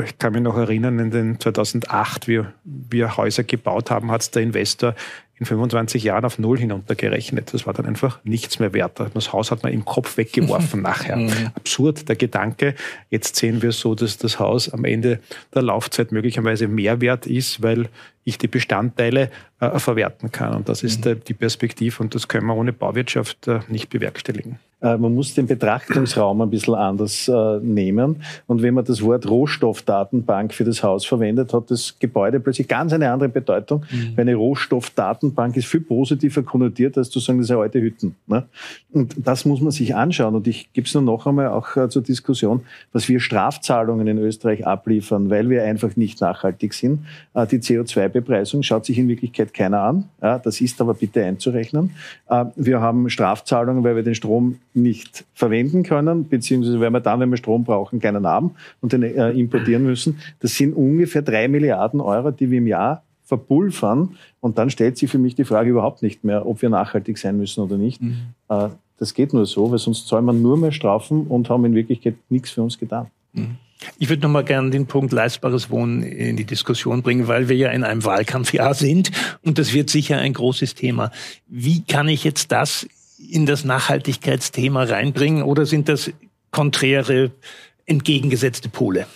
Ich 0.04 0.18
kann 0.18 0.34
mich 0.34 0.42
noch 0.42 0.58
erinnern, 0.58 0.98
in 0.98 1.10
den 1.10 1.40
2008, 1.40 2.28
wie 2.28 2.42
wir 2.64 3.16
Häuser 3.16 3.44
gebaut 3.44 3.90
haben, 3.90 4.10
hat 4.10 4.20
es 4.20 4.30
der 4.30 4.42
Investor 4.42 4.94
in 5.38 5.44
25 5.44 6.02
Jahren 6.02 6.24
auf 6.24 6.38
Null 6.38 6.58
hinuntergerechnet. 6.58 7.52
Das 7.52 7.66
war 7.66 7.74
dann 7.74 7.86
einfach 7.86 8.20
nichts 8.24 8.58
mehr 8.58 8.72
wert. 8.72 9.00
Das 9.12 9.32
Haus 9.32 9.50
hat 9.50 9.62
man 9.62 9.72
im 9.72 9.84
Kopf 9.84 10.16
weggeworfen 10.16 10.82
nachher. 10.82 11.16
Mhm. 11.16 11.50
Absurd, 11.54 12.08
der 12.08 12.16
Gedanke. 12.16 12.74
Jetzt 13.10 13.36
sehen 13.36 13.60
wir 13.60 13.72
so, 13.72 13.94
dass 13.94 14.16
das 14.16 14.38
Haus 14.38 14.72
am 14.72 14.84
Ende 14.84 15.20
der 15.54 15.62
Laufzeit 15.62 16.10
möglicherweise 16.10 16.68
mehr 16.68 17.00
wert 17.00 17.26
ist, 17.26 17.62
weil 17.62 17.88
ich 18.24 18.38
die 18.38 18.48
Bestandteile 18.48 19.30
äh, 19.60 19.78
verwerten 19.78 20.32
kann. 20.32 20.54
Und 20.54 20.68
das 20.68 20.82
ist 20.82 21.04
mhm. 21.04 21.12
äh, 21.12 21.16
die 21.16 21.34
Perspektive 21.34 22.02
und 22.02 22.14
das 22.14 22.28
können 22.28 22.46
wir 22.46 22.56
ohne 22.56 22.72
Bauwirtschaft 22.72 23.46
äh, 23.46 23.60
nicht 23.68 23.90
bewerkstelligen. 23.90 24.58
Äh, 24.86 24.98
man 24.98 25.14
muss 25.14 25.34
den 25.34 25.46
Betrachtungsraum 25.46 26.40
ein 26.40 26.50
bisschen 26.50 26.74
anders 26.74 27.28
äh, 27.28 27.58
nehmen. 27.60 28.22
Und 28.46 28.62
wenn 28.62 28.74
man 28.74 28.84
das 28.84 29.02
Wort 29.02 29.28
Rohstoffdatenbank 29.28 30.54
für 30.54 30.64
das 30.64 30.82
Haus 30.82 31.04
verwendet, 31.04 31.52
hat 31.52 31.70
das 31.70 31.98
Gebäude 31.98 32.40
plötzlich 32.40 32.68
ganz 32.68 32.92
eine 32.92 33.10
andere 33.10 33.28
Bedeutung. 33.28 33.84
Mhm. 33.90 34.16
Weil 34.16 34.22
eine 34.22 34.34
Rohstoffdatenbank 34.34 35.56
ist 35.56 35.66
viel 35.66 35.80
positiver 35.80 36.42
konnotiert, 36.42 36.96
als 36.98 37.10
zu 37.10 37.18
sagen, 37.18 37.38
das 37.38 37.48
sind 37.48 37.56
alte 37.56 37.80
Hütten. 37.80 38.14
Ne? 38.26 38.44
Und 38.92 39.14
das 39.16 39.44
muss 39.44 39.60
man 39.60 39.72
sich 39.72 39.94
anschauen. 39.94 40.34
Und 40.34 40.46
ich 40.46 40.72
gebe 40.72 40.86
es 40.86 40.94
nur 40.94 41.02
noch 41.02 41.26
einmal 41.26 41.48
auch 41.48 41.76
äh, 41.76 41.88
zur 41.88 42.02
Diskussion, 42.02 42.60
was 42.92 43.08
wir 43.08 43.20
Strafzahlungen 43.20 44.06
in 44.06 44.18
Österreich 44.18 44.66
abliefern, 44.66 45.30
weil 45.30 45.50
wir 45.50 45.64
einfach 45.64 45.96
nicht 45.96 46.20
nachhaltig 46.20 46.74
sind. 46.74 47.00
die 47.34 47.58
CO2 47.58 48.08
Bepreisung 48.08 48.62
schaut 48.62 48.84
sich 48.84 48.98
in 48.98 49.08
Wirklichkeit 49.08 49.52
keiner 49.52 49.80
an. 49.80 50.04
Das 50.20 50.60
ist 50.60 50.80
aber 50.80 50.94
bitte 50.94 51.24
einzurechnen. 51.24 51.90
Wir 52.56 52.80
haben 52.80 53.08
Strafzahlungen, 53.10 53.84
weil 53.84 53.96
wir 53.96 54.02
den 54.02 54.14
Strom 54.14 54.56
nicht 54.76 55.24
verwenden 55.34 55.82
können, 55.82 56.28
beziehungsweise 56.28 56.80
weil 56.80 56.90
wir 56.90 57.00
dann, 57.00 57.20
wenn 57.20 57.30
wir 57.30 57.36
Strom 57.36 57.64
brauchen, 57.64 58.00
keinen 58.00 58.26
haben 58.26 58.52
und 58.80 58.92
den 58.92 59.02
äh, 59.02 59.30
importieren 59.30 59.84
müssen. 59.84 60.18
Das 60.40 60.54
sind 60.54 60.74
ungefähr 60.74 61.22
drei 61.22 61.48
Milliarden 61.48 62.00
Euro, 62.00 62.30
die 62.30 62.50
wir 62.50 62.58
im 62.58 62.66
Jahr 62.66 63.02
verpulvern. 63.24 64.16
Und 64.40 64.58
dann 64.58 64.70
stellt 64.70 64.96
sich 64.96 65.10
für 65.10 65.18
mich 65.18 65.34
die 65.34 65.44
Frage 65.44 65.70
überhaupt 65.70 66.02
nicht 66.02 66.24
mehr, 66.24 66.46
ob 66.46 66.62
wir 66.62 66.68
nachhaltig 66.68 67.18
sein 67.18 67.36
müssen 67.36 67.60
oder 67.60 67.76
nicht. 67.76 68.00
Mhm. 68.00 68.16
Äh, 68.48 68.68
das 68.98 69.12
geht 69.12 69.34
nur 69.34 69.44
so, 69.46 69.70
weil 69.70 69.78
sonst 69.78 70.08
zahlen 70.08 70.24
wir 70.24 70.32
nur 70.32 70.56
mehr 70.56 70.72
Strafen 70.72 71.26
und 71.26 71.50
haben 71.50 71.64
in 71.64 71.74
Wirklichkeit 71.74 72.14
nichts 72.28 72.50
für 72.50 72.62
uns 72.62 72.78
getan. 72.78 73.08
Mhm. 73.32 73.56
Ich 73.98 74.08
würde 74.08 74.22
noch 74.22 74.30
mal 74.30 74.44
gerne 74.44 74.70
den 74.70 74.86
Punkt 74.86 75.12
leistbares 75.12 75.70
Wohnen 75.70 76.02
in 76.02 76.36
die 76.36 76.44
Diskussion 76.44 77.02
bringen, 77.02 77.28
weil 77.28 77.48
wir 77.48 77.56
ja 77.56 77.70
in 77.70 77.84
einem 77.84 78.04
Wahlkampfjahr 78.04 78.74
sind 78.74 79.10
und 79.42 79.58
das 79.58 79.74
wird 79.74 79.90
sicher 79.90 80.18
ein 80.18 80.32
großes 80.32 80.74
Thema. 80.74 81.10
Wie 81.46 81.82
kann 81.82 82.08
ich 82.08 82.24
jetzt 82.24 82.52
das 82.52 82.88
in 83.18 83.46
das 83.46 83.64
Nachhaltigkeitsthema 83.64 84.84
reinbringen 84.84 85.42
oder 85.42 85.66
sind 85.66 85.88
das 85.88 86.10
konträre, 86.50 87.32
entgegengesetzte 87.86 88.68
Pole? 88.68 89.06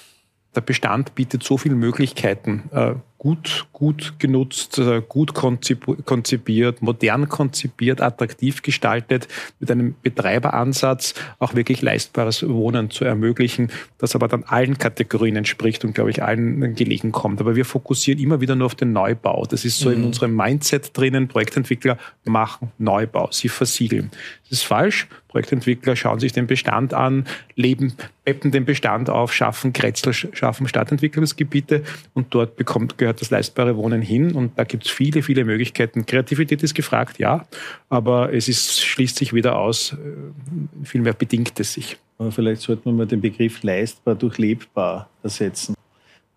Der 0.54 0.60
Bestand 0.60 1.14
bietet 1.14 1.42
so 1.42 1.58
viele 1.58 1.74
Möglichkeiten. 1.74 3.02
Gut, 3.22 3.66
gut 3.74 4.14
genutzt, 4.18 4.78
äh, 4.78 5.02
gut 5.06 5.35
konzipiert, 5.35 6.80
modern 6.80 7.28
konzipiert, 7.28 8.00
attraktiv 8.00 8.62
gestaltet, 8.62 9.28
mit 9.59 9.70
einem 9.70 9.94
Betreiberansatz 10.02 11.12
auch 11.38 11.54
wirklich 11.54 11.83
leistbares 11.83 12.48
Wohnen 12.48 12.90
zu 12.90 13.04
ermöglichen, 13.04 13.70
das 13.98 14.14
aber 14.14 14.26
dann 14.26 14.44
allen 14.44 14.78
Kategorien 14.78 15.37
entspricht 15.37 15.85
und, 15.85 15.94
glaube 15.94 16.09
ich, 16.09 16.22
allen 16.22 16.74
gelegen 16.74 17.12
kommt. 17.12 17.42
Aber 17.42 17.56
wir 17.56 17.66
fokussieren 17.66 18.22
immer 18.22 18.40
wieder 18.40 18.56
nur 18.56 18.64
auf 18.64 18.74
den 18.74 18.94
Neubau. 18.94 19.44
Das 19.44 19.66
ist 19.66 19.80
so 19.80 19.90
mhm. 19.90 19.96
in 19.96 20.04
unserem 20.04 20.35
Mindset 20.35 20.96
drinnen. 20.96 21.28
Projektentwickler 21.28 21.98
machen 22.24 22.72
Neubau, 22.78 23.28
sie 23.33 23.50
versiegeln. 23.50 24.11
Das 24.44 24.61
ist 24.61 24.64
falsch. 24.64 25.09
Projektentwickler 25.28 25.94
schauen 25.94 26.18
sich 26.18 26.33
den 26.33 26.48
Bestand 26.48 26.92
an, 26.92 27.24
leben, 27.54 27.94
peppen 28.24 28.50
den 28.50 28.64
Bestand 28.64 29.09
auf, 29.11 29.33
schaffen 29.33 29.72
Kretzel, 29.72 30.12
schaffen 30.12 30.66
Stadtentwicklungsgebiete 30.66 31.85
und 32.14 32.35
dort 32.35 32.56
bekommt, 32.56 32.98
gehört 32.98 33.10
gehört 33.11 33.20
das 33.20 33.31
leistbare 33.31 33.77
Wohnen 33.77 34.03
hin 34.03 34.33
und 34.37 34.57
da 34.57 34.62
gibt 34.62 34.87
es 34.87 34.90
viele, 34.90 35.23
viele 35.23 35.44
Möglichkeiten. 35.44 36.07
Kreativität 36.07 36.62
ist 36.62 36.75
gefragt, 36.75 37.18
ja, 37.18 37.44
aber 37.88 38.33
es 38.33 38.46
ist, 38.46 38.81
schließt 38.81 39.16
sich 39.16 39.33
wieder 39.33 39.59
aus, 39.59 39.94
äh, 39.94 40.85
vielmehr 40.85 41.12
bedingt 41.12 41.59
es 41.59 41.73
sich. 41.73 41.96
Aber 42.18 42.31
vielleicht 42.31 42.62
sollten 42.62 42.85
wir 42.85 42.92
mal 42.92 43.07
den 43.07 43.20
Begriff 43.20 43.62
leistbar 43.64 44.14
durch 44.14 44.38
lebbar 44.38 45.09
ersetzen. 45.25 45.75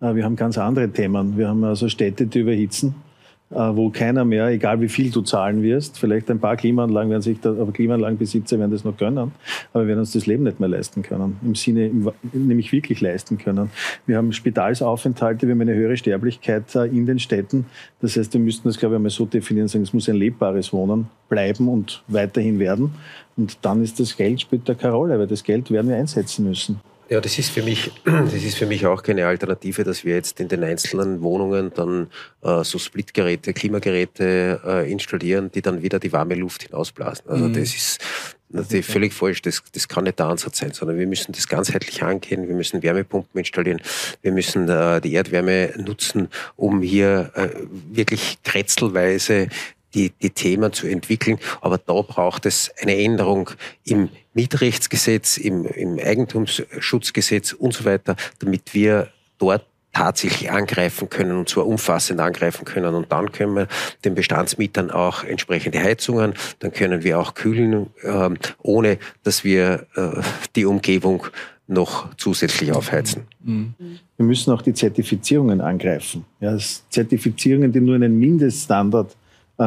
Äh, 0.02 0.16
wir 0.16 0.24
haben 0.24 0.36
ganz 0.36 0.58
andere 0.58 0.90
Themen. 0.92 1.38
Wir 1.38 1.50
haben 1.50 1.64
also 1.64 1.88
Städte, 1.90 2.26
die 2.26 2.40
überhitzen 2.40 2.96
wo 3.56 3.90
keiner 3.90 4.26
mehr, 4.26 4.48
egal 4.48 4.82
wie 4.82 4.90
viel 4.90 5.12
du 5.12 5.22
zahlen 5.22 5.64
wirst, 5.64 6.00
vielleicht 6.00 6.30
ein 6.32 6.40
paar 6.40 6.58
Klimaanlagen 6.58 7.10
werden 7.10 7.22
sich, 7.22 7.40
da, 7.40 7.52
aber 7.52 7.72
Klimaanlagenbesitzer 7.72 8.60
werden 8.60 8.72
das 8.72 8.84
noch 8.84 8.98
gönnen, 8.98 9.32
aber 9.74 9.84
wir 9.84 9.90
werden 9.90 10.00
uns 10.00 10.14
das 10.14 10.26
Leben 10.26 10.44
nicht 10.44 10.60
mehr 10.60 10.70
leisten 10.70 11.02
können, 11.02 11.38
im 11.44 11.56
Sinne, 11.56 11.92
nämlich 12.32 12.72
wirklich 12.72 13.02
leisten 13.02 13.38
können. 13.38 13.70
Wir 14.06 14.18
haben 14.18 14.34
Spitalsaufenthalte, 14.34 15.48
wir 15.48 15.54
haben 15.54 15.62
eine 15.62 15.76
höhere 15.76 15.98
Sterblichkeit 15.98 16.76
äh, 16.76 16.86
in 16.86 17.06
den 17.06 17.20
Städten. 17.20 17.66
Das 18.02 18.18
heißt, 18.18 18.34
wir 18.34 18.42
müssten 18.42 18.68
das, 18.68 18.78
glaube 18.78 18.96
ich, 18.96 18.98
einmal 18.98 19.12
so 19.12 19.26
definieren, 19.26 19.68
sagen, 19.68 19.84
es 19.84 19.94
muss 19.94 20.10
ein 20.10 20.16
lebbares 20.16 20.74
Wohnen 20.74 21.08
bleiben 21.30 21.68
und 21.68 22.04
weiterhin 22.08 22.60
werden. 22.60 22.94
Und 23.36 23.58
dann 23.62 23.84
ist 23.84 24.00
das 24.00 24.16
Geld 24.16 24.42
spielt 24.42 24.66
keine 24.80 24.94
Rolle, 24.94 25.18
weil 25.20 25.28
das 25.28 25.44
Geld 25.44 25.72
werden 25.72 25.90
wir 25.90 25.98
einsetzen 25.98 26.46
müssen. 26.46 26.80
Ja, 27.10 27.22
das 27.22 27.38
ist 27.38 27.52
für 27.52 27.62
mich, 27.62 27.92
das 28.06 28.34
ist 28.34 28.58
für 28.58 28.66
mich 28.66 28.86
auch 28.86 29.04
keine 29.04 29.28
Alternative, 29.28 29.84
dass 29.84 30.04
wir 30.04 30.16
jetzt 30.16 30.40
in 30.40 30.48
den 30.48 30.64
einzelnen 30.64 31.22
Wohnungen 31.22 31.72
dann 31.74 32.08
äh, 32.42 32.64
so 32.64 32.80
Splitgeräte, 32.80 33.54
Klimageräte 33.54 34.62
äh, 34.66 34.92
installieren, 34.92 35.52
die 35.52 35.62
dann 35.62 35.82
wieder 35.82 36.00
die 36.00 36.12
warme 36.12 36.36
Luft 36.36 36.64
hinausblasen. 36.64 37.30
Also 37.30 37.46
mhm. 37.46 37.54
das 37.54 37.76
ist 37.76 38.00
natürlich 38.50 38.86
völlig 38.86 39.14
falsch. 39.14 39.42
Das, 39.42 39.62
das 39.74 39.88
kann 39.88 40.06
nicht 40.06 40.20
der 40.20 40.28
Ansatz 40.28 40.60
sein, 40.60 40.72
sondern 40.72 40.98
wir 40.98 41.08
müssen 41.08 41.34
das 41.34 41.48
ganzheitlich 41.48 42.04
angehen. 42.04 42.48
Wir 42.48 42.56
müssen 42.56 42.82
Wärmepumpen 42.82 43.38
installieren. 43.40 43.82
Wir 44.22 44.32
müssen 44.32 44.70
äh, 44.70 45.02
die 45.02 45.14
Erdwärme 45.14 45.74
nutzen, 45.78 46.30
um 46.56 46.82
hier 46.82 47.32
äh, 47.36 47.50
wirklich 47.92 48.38
kretzelweise 48.44 49.50
die, 49.94 50.12
die 50.22 50.30
Themen 50.30 50.74
zu 50.74 50.88
entwickeln. 50.88 51.40
Aber 51.62 51.78
da 51.78 52.02
braucht 52.02 52.46
es 52.46 52.72
eine 52.82 52.98
Änderung 52.98 53.50
im 53.84 54.10
Mietrechtsgesetz, 54.34 55.38
im, 55.38 55.66
im 55.66 56.00
Eigentumsschutzgesetz 56.00 57.54
und 57.54 57.74
so 57.74 57.86
weiter, 57.86 58.16
damit 58.40 58.74
wir 58.74 59.10
dort 59.38 59.66
tatsächlich 59.94 60.52
angreifen 60.52 61.10
können 61.10 61.38
und 61.38 61.48
zwar 61.48 61.68
umfassend 61.68 62.20
angreifen 62.20 62.66
können. 62.66 62.96
Und 62.96 63.12
dann 63.12 63.32
können 63.32 63.56
wir 63.56 63.68
den 64.04 64.16
Bestandsmietern 64.16 64.90
auch 64.92 65.24
entsprechende 65.24 65.80
Heizungen, 65.80 66.34
dann 66.60 66.74
können 66.74 67.04
wir 67.04 67.20
auch 67.20 67.36
kühlen, 67.36 67.88
äh, 68.02 68.30
ohne 68.64 68.98
dass 69.22 69.44
wir 69.44 69.86
äh, 69.96 70.22
die 70.56 70.66
Umgebung 70.66 71.28
noch 71.68 72.14
zusätzlich 72.18 72.74
aufheizen. 72.74 73.24
Mhm. 73.44 73.74
Wir 74.18 74.26
müssen 74.26 74.52
auch 74.52 74.62
die 74.62 74.74
Zertifizierungen 74.74 75.62
angreifen. 75.62 76.26
Ja, 76.42 76.58
Zertifizierungen, 76.90 77.72
die 77.72 77.80
nur 77.80 77.96
einen 77.96 78.20
Mindeststandard 78.20 79.16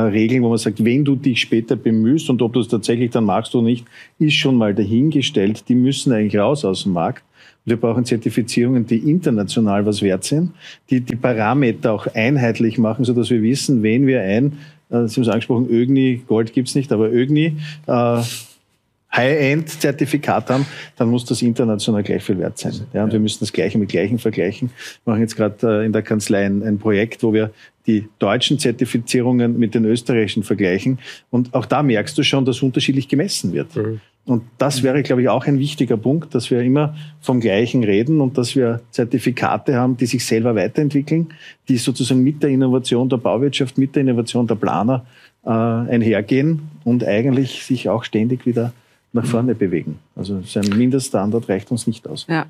Regeln, 0.04 0.42
wo 0.42 0.48
man 0.48 0.58
sagt, 0.58 0.84
wenn 0.84 1.04
du 1.04 1.16
dich 1.16 1.40
später 1.40 1.76
bemühst 1.76 2.28
und 2.30 2.42
ob 2.42 2.52
du 2.52 2.60
es 2.60 2.68
tatsächlich 2.68 3.10
dann 3.10 3.24
magst 3.24 3.54
oder 3.54 3.64
nicht, 3.64 3.84
ist 4.18 4.34
schon 4.34 4.56
mal 4.56 4.74
dahingestellt. 4.74 5.68
Die 5.68 5.74
müssen 5.74 6.12
eigentlich 6.12 6.40
raus 6.40 6.64
aus 6.64 6.84
dem 6.84 6.92
Markt. 6.92 7.22
Wir 7.64 7.76
brauchen 7.76 8.04
Zertifizierungen, 8.04 8.86
die 8.86 8.98
international 9.10 9.84
was 9.86 10.00
wert 10.00 10.24
sind, 10.24 10.52
die 10.88 11.00
die 11.00 11.16
Parameter 11.16 11.92
auch 11.92 12.06
einheitlich 12.14 12.78
machen, 12.78 13.04
so 13.04 13.12
dass 13.12 13.28
wir 13.30 13.42
wissen, 13.42 13.82
wenn 13.82 14.06
wir 14.06 14.22
ein, 14.22 14.58
äh, 14.90 15.06
Sie 15.08 15.16
haben 15.16 15.22
es 15.22 15.28
angesprochen, 15.28 15.68
ÖGNI, 15.68 16.22
Gold 16.28 16.52
gibt's 16.52 16.76
nicht, 16.76 16.92
aber 16.92 17.10
ÖGNI, 17.10 17.56
äh, 17.88 18.22
High-End-Zertifikat 19.16 20.50
haben, 20.50 20.66
dann 20.96 21.08
muss 21.08 21.24
das 21.24 21.42
international 21.42 22.02
gleich 22.02 22.22
viel 22.22 22.38
wert 22.38 22.58
sein. 22.58 22.74
Ja, 22.92 23.02
und 23.02 23.12
wir 23.12 23.18
müssen 23.18 23.38
das 23.40 23.52
Gleiche 23.52 23.78
mit 23.78 23.88
Gleichen 23.88 24.18
vergleichen. 24.18 24.70
Wir 25.04 25.12
machen 25.12 25.22
jetzt 25.22 25.36
gerade 25.36 25.82
äh, 25.82 25.86
in 25.86 25.92
der 25.92 26.02
Kanzlei 26.02 26.44
ein 26.44 26.78
Projekt, 26.78 27.22
wo 27.22 27.32
wir 27.32 27.50
die 27.86 28.08
deutschen 28.18 28.58
Zertifizierungen 28.58 29.58
mit 29.58 29.74
den 29.74 29.84
österreichischen 29.84 30.42
vergleichen. 30.42 30.98
Und 31.30 31.54
auch 31.54 31.66
da 31.66 31.82
merkst 31.82 32.16
du 32.18 32.22
schon, 32.22 32.44
dass 32.44 32.62
unterschiedlich 32.62 33.08
gemessen 33.08 33.52
wird. 33.52 33.74
Mhm. 33.76 34.00
Und 34.26 34.42
das 34.58 34.82
wäre, 34.82 35.04
glaube 35.04 35.22
ich, 35.22 35.28
auch 35.28 35.46
ein 35.46 35.60
wichtiger 35.60 35.96
Punkt, 35.96 36.34
dass 36.34 36.50
wir 36.50 36.60
immer 36.60 36.96
vom 37.20 37.38
Gleichen 37.38 37.84
reden 37.84 38.20
und 38.20 38.36
dass 38.36 38.56
wir 38.56 38.80
Zertifikate 38.90 39.76
haben, 39.76 39.96
die 39.96 40.06
sich 40.06 40.26
selber 40.26 40.56
weiterentwickeln, 40.56 41.28
die 41.68 41.76
sozusagen 41.76 42.24
mit 42.24 42.42
der 42.42 42.50
Innovation 42.50 43.08
der 43.08 43.18
Bauwirtschaft, 43.18 43.78
mit 43.78 43.94
der 43.94 44.02
Innovation 44.02 44.48
der 44.48 44.56
Planer 44.56 45.06
äh, 45.44 45.50
einhergehen 45.50 46.62
und 46.82 47.04
eigentlich 47.04 47.64
sich 47.64 47.88
auch 47.88 48.02
ständig 48.02 48.46
wieder 48.46 48.72
nach 49.12 49.24
vorne 49.24 49.54
bewegen. 49.54 50.00
Also 50.16 50.42
so 50.42 50.58
ein 50.58 50.76
Mindeststandard 50.76 51.48
reicht 51.48 51.70
uns 51.70 51.86
nicht 51.86 52.08
aus. 52.08 52.26
Ja. 52.28 52.46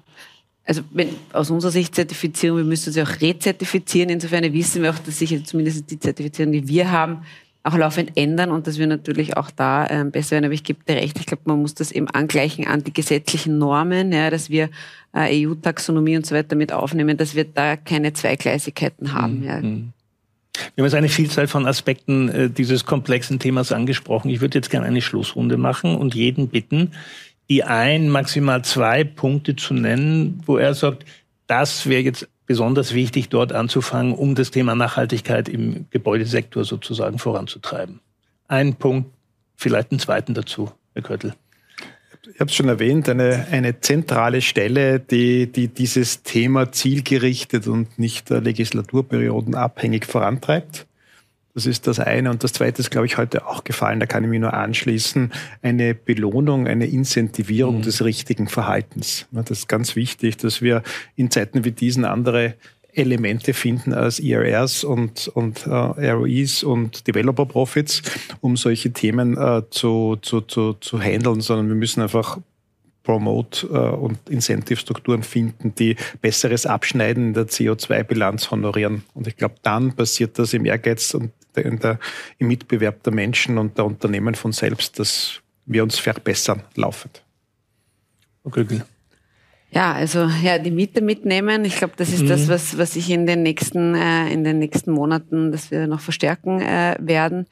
Also 0.66 0.82
wenn, 0.90 1.08
aus 1.32 1.50
unserer 1.50 1.70
Sicht 1.70 1.94
Zertifizierung, 1.94 2.58
wir 2.58 2.64
müssen 2.64 2.92
sie 2.92 3.00
auch 3.00 3.20
rezertifizieren. 3.20 4.10
Insofern 4.10 4.52
wissen 4.52 4.82
wir 4.82 4.90
auch, 4.90 4.98
dass 4.98 5.18
sich 5.18 5.44
zumindest 5.46 5.88
die 5.90 5.98
Zertifizierung, 5.98 6.52
die 6.52 6.66
wir 6.66 6.90
haben, 6.90 7.22
auch 7.66 7.76
laufend 7.76 8.16
ändern 8.16 8.50
und 8.50 8.66
dass 8.66 8.78
wir 8.78 8.86
natürlich 8.86 9.36
auch 9.36 9.50
da 9.50 9.88
ähm, 9.88 10.10
besser 10.10 10.32
werden. 10.32 10.44
Aber 10.44 10.54
ich 10.54 10.64
gebe 10.64 10.78
dir 10.86 10.96
recht, 10.96 11.18
ich 11.18 11.26
glaube, 11.26 11.42
man 11.46 11.60
muss 11.60 11.74
das 11.74 11.90
eben 11.92 12.08
angleichen 12.08 12.66
an 12.66 12.84
die 12.84 12.92
gesetzlichen 12.92 13.58
Normen, 13.58 14.12
ja, 14.12 14.30
dass 14.30 14.50
wir 14.50 14.70
äh, 15.14 15.46
EU-Taxonomie 15.46 16.16
und 16.16 16.26
so 16.26 16.34
weiter 16.34 16.54
mit 16.54 16.72
aufnehmen, 16.72 17.16
dass 17.16 17.34
wir 17.34 17.44
da 17.44 17.76
keine 17.76 18.12
Zweigleisigkeiten 18.12 19.12
haben. 19.12 19.40
Mhm. 19.40 19.44
Ja. 19.44 19.60
Mhm. 19.60 19.92
Wir 20.74 20.82
haben 20.82 20.86
jetzt 20.86 20.94
eine 20.94 21.08
Vielzahl 21.08 21.48
von 21.48 21.66
Aspekten 21.66 22.28
äh, 22.28 22.50
dieses 22.50 22.86
komplexen 22.86 23.38
Themas 23.38 23.72
angesprochen. 23.72 24.30
Ich 24.30 24.40
würde 24.40 24.58
jetzt 24.58 24.70
gerne 24.70 24.86
eine 24.86 25.02
Schlussrunde 25.02 25.56
machen 25.56 25.96
und 25.96 26.14
jeden 26.14 26.48
bitten, 26.48 26.92
die 27.48 27.64
ein, 27.64 28.08
maximal 28.08 28.64
zwei 28.64 29.04
Punkte 29.04 29.56
zu 29.56 29.74
nennen, 29.74 30.42
wo 30.46 30.56
er 30.56 30.74
sagt, 30.74 31.04
das 31.46 31.86
wäre 31.86 32.02
jetzt 32.02 32.28
besonders 32.46 32.94
wichtig, 32.94 33.28
dort 33.28 33.52
anzufangen, 33.52 34.14
um 34.14 34.34
das 34.34 34.50
Thema 34.50 34.74
Nachhaltigkeit 34.74 35.48
im 35.48 35.86
Gebäudesektor 35.90 36.64
sozusagen 36.64 37.18
voranzutreiben. 37.18 38.00
Ein 38.48 38.74
Punkt, 38.74 39.10
vielleicht 39.56 39.90
einen 39.90 40.00
zweiten 40.00 40.34
dazu, 40.34 40.70
Herr 40.94 41.02
Köttel. 41.02 41.34
Ich 42.32 42.40
habe 42.40 42.50
es 42.50 42.56
schon 42.56 42.68
erwähnt, 42.68 43.08
eine, 43.08 43.46
eine 43.50 43.80
zentrale 43.80 44.42
Stelle, 44.42 44.98
die, 44.98 45.50
die 45.50 45.68
dieses 45.68 46.22
Thema 46.22 46.72
zielgerichtet 46.72 47.68
und 47.68 47.98
nicht 47.98 48.30
legislaturperiodenabhängig 48.30 50.06
vorantreibt. 50.06 50.86
Das 51.56 51.64
ist 51.64 51.86
das 51.86 51.98
eine. 51.98 52.28
Und 52.28 52.44
das 52.44 52.52
zweite 52.52 52.82
ist, 52.82 52.90
glaube 52.90 53.06
ich, 53.06 53.16
heute 53.16 53.46
auch 53.46 53.64
gefallen. 53.64 53.98
Da 53.98 54.04
kann 54.04 54.22
ich 54.22 54.28
mich 54.28 54.40
nur 54.40 54.52
anschließen. 54.52 55.32
Eine 55.62 55.94
Belohnung, 55.94 56.66
eine 56.66 56.84
Incentivierung 56.84 57.78
mhm. 57.78 57.82
des 57.82 58.04
richtigen 58.04 58.46
Verhaltens. 58.46 59.26
Das 59.30 59.50
ist 59.50 59.66
ganz 59.66 59.96
wichtig, 59.96 60.36
dass 60.36 60.60
wir 60.60 60.82
in 61.14 61.30
Zeiten 61.30 61.64
wie 61.64 61.72
diesen 61.72 62.04
andere 62.04 62.56
Elemente 62.92 63.54
finden 63.54 63.94
als 63.94 64.20
ERRs 64.20 64.84
und, 64.84 65.28
und 65.28 65.66
äh, 65.66 66.10
ROEs 66.10 66.62
und 66.62 67.06
Developer 67.08 67.46
Profits, 67.46 68.02
um 68.42 68.58
solche 68.58 68.92
Themen 68.92 69.38
äh, 69.38 69.62
zu, 69.70 70.18
zu, 70.20 70.42
zu, 70.42 70.74
zu 70.74 71.00
handeln, 71.00 71.40
sondern 71.40 71.68
wir 71.68 71.74
müssen 71.74 72.02
einfach 72.02 72.38
Promote 73.02 73.66
äh, 73.68 73.96
und 73.96 74.28
Incentive-Strukturen 74.28 75.22
finden, 75.22 75.74
die 75.74 75.96
besseres 76.20 76.66
Abschneiden 76.66 77.28
in 77.28 77.34
der 77.34 77.46
CO2-Bilanz 77.46 78.50
honorieren. 78.50 79.04
Und 79.14 79.26
ich 79.26 79.38
glaube, 79.38 79.54
dann 79.62 79.96
passiert 79.96 80.38
das 80.38 80.52
im 80.52 80.66
Ehrgeiz 80.66 81.14
und 81.14 81.30
in 81.62 81.78
der, 81.78 81.98
im 82.38 82.48
Mitbewerb 82.48 83.02
der 83.02 83.12
Menschen 83.12 83.58
und 83.58 83.76
der 83.78 83.84
Unternehmen 83.84 84.34
von 84.34 84.52
selbst, 84.52 84.98
dass 84.98 85.40
wir 85.66 85.82
uns 85.82 85.98
verbessern 85.98 86.62
laufend. 86.74 87.22
Okay. 88.44 88.64
Ja, 89.70 89.92
also 89.92 90.30
ja, 90.42 90.58
die 90.58 90.70
Miete 90.70 91.02
mitnehmen. 91.02 91.64
Ich 91.64 91.76
glaube, 91.76 91.94
das 91.96 92.10
ist 92.10 92.22
mhm. 92.22 92.28
das, 92.28 92.48
was, 92.48 92.78
was 92.78 92.96
ich 92.96 93.10
in 93.10 93.26
den 93.26 93.42
nächsten, 93.42 93.94
äh, 93.94 94.32
in 94.32 94.44
den 94.44 94.58
nächsten 94.58 94.92
Monaten, 94.92 95.52
dass 95.52 95.70
wir 95.70 95.86
noch 95.86 96.00
verstärken 96.00 96.60
äh, 96.60 96.96
werden. 97.00 97.46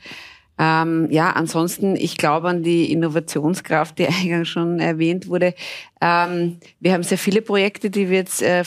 Ähm, 0.57 1.09
ja, 1.11 1.31
ansonsten, 1.31 1.97
ich 1.97 2.17
glaube 2.17 2.49
an 2.49 2.63
die 2.63 2.93
Innovationskraft, 2.93 3.99
die 3.99 4.07
eingangs 4.23 4.49
schon 4.49 4.79
erwähnt 4.79 5.29
wurde. 5.29 5.55
Ähm, 6.01 6.59
wir 6.81 6.93
haben 6.93 7.03
sehr 7.03 7.19
viele 7.19 7.43
Projekte, 7.43 7.91
die 7.91 8.09
wir 8.09 8.19
jetzt 8.19 8.41
äh, 8.41 8.63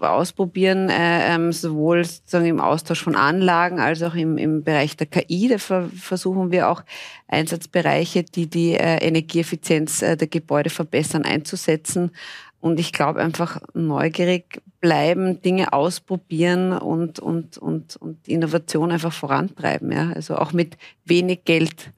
ausprobieren, 0.00 0.88
äh, 0.88 1.34
ähm, 1.34 1.52
sowohl 1.52 2.04
sozusagen 2.04 2.46
im 2.46 2.60
Austausch 2.60 3.02
von 3.02 3.16
Anlagen 3.16 3.80
als 3.80 4.02
auch 4.02 4.14
im, 4.14 4.38
im 4.38 4.62
Bereich 4.62 4.96
der 4.96 5.08
KI. 5.08 5.48
Da 5.48 5.58
ver 5.58 5.88
versuchen 5.88 6.52
wir 6.52 6.68
auch 6.68 6.82
Einsatzbereiche, 7.26 8.22
die 8.22 8.48
die 8.48 8.74
äh, 8.74 8.98
Energieeffizienz 8.98 10.02
äh, 10.02 10.16
der 10.16 10.28
Gebäude 10.28 10.70
verbessern, 10.70 11.24
einzusetzen. 11.24 12.12
Und 12.62 12.78
ich 12.78 12.92
glaube 12.92 13.20
einfach 13.20 13.60
neugierig 13.74 14.62
bleiben, 14.80 15.42
Dinge 15.42 15.72
ausprobieren 15.72 16.70
und, 16.70 17.18
und, 17.18 17.58
und, 17.58 17.96
und 17.96 18.28
Innovation 18.28 18.92
einfach 18.92 19.12
vorantreiben. 19.12 19.90
Ja? 19.90 20.12
Also 20.14 20.36
auch 20.36 20.52
mit 20.52 20.76
wenig 21.04 21.44
Geld 21.44 21.90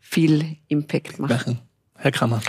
viel 0.00 0.56
Impact 0.68 1.18
machen. 1.18 1.60
Herr 1.94 2.10
Kramer. 2.10 2.40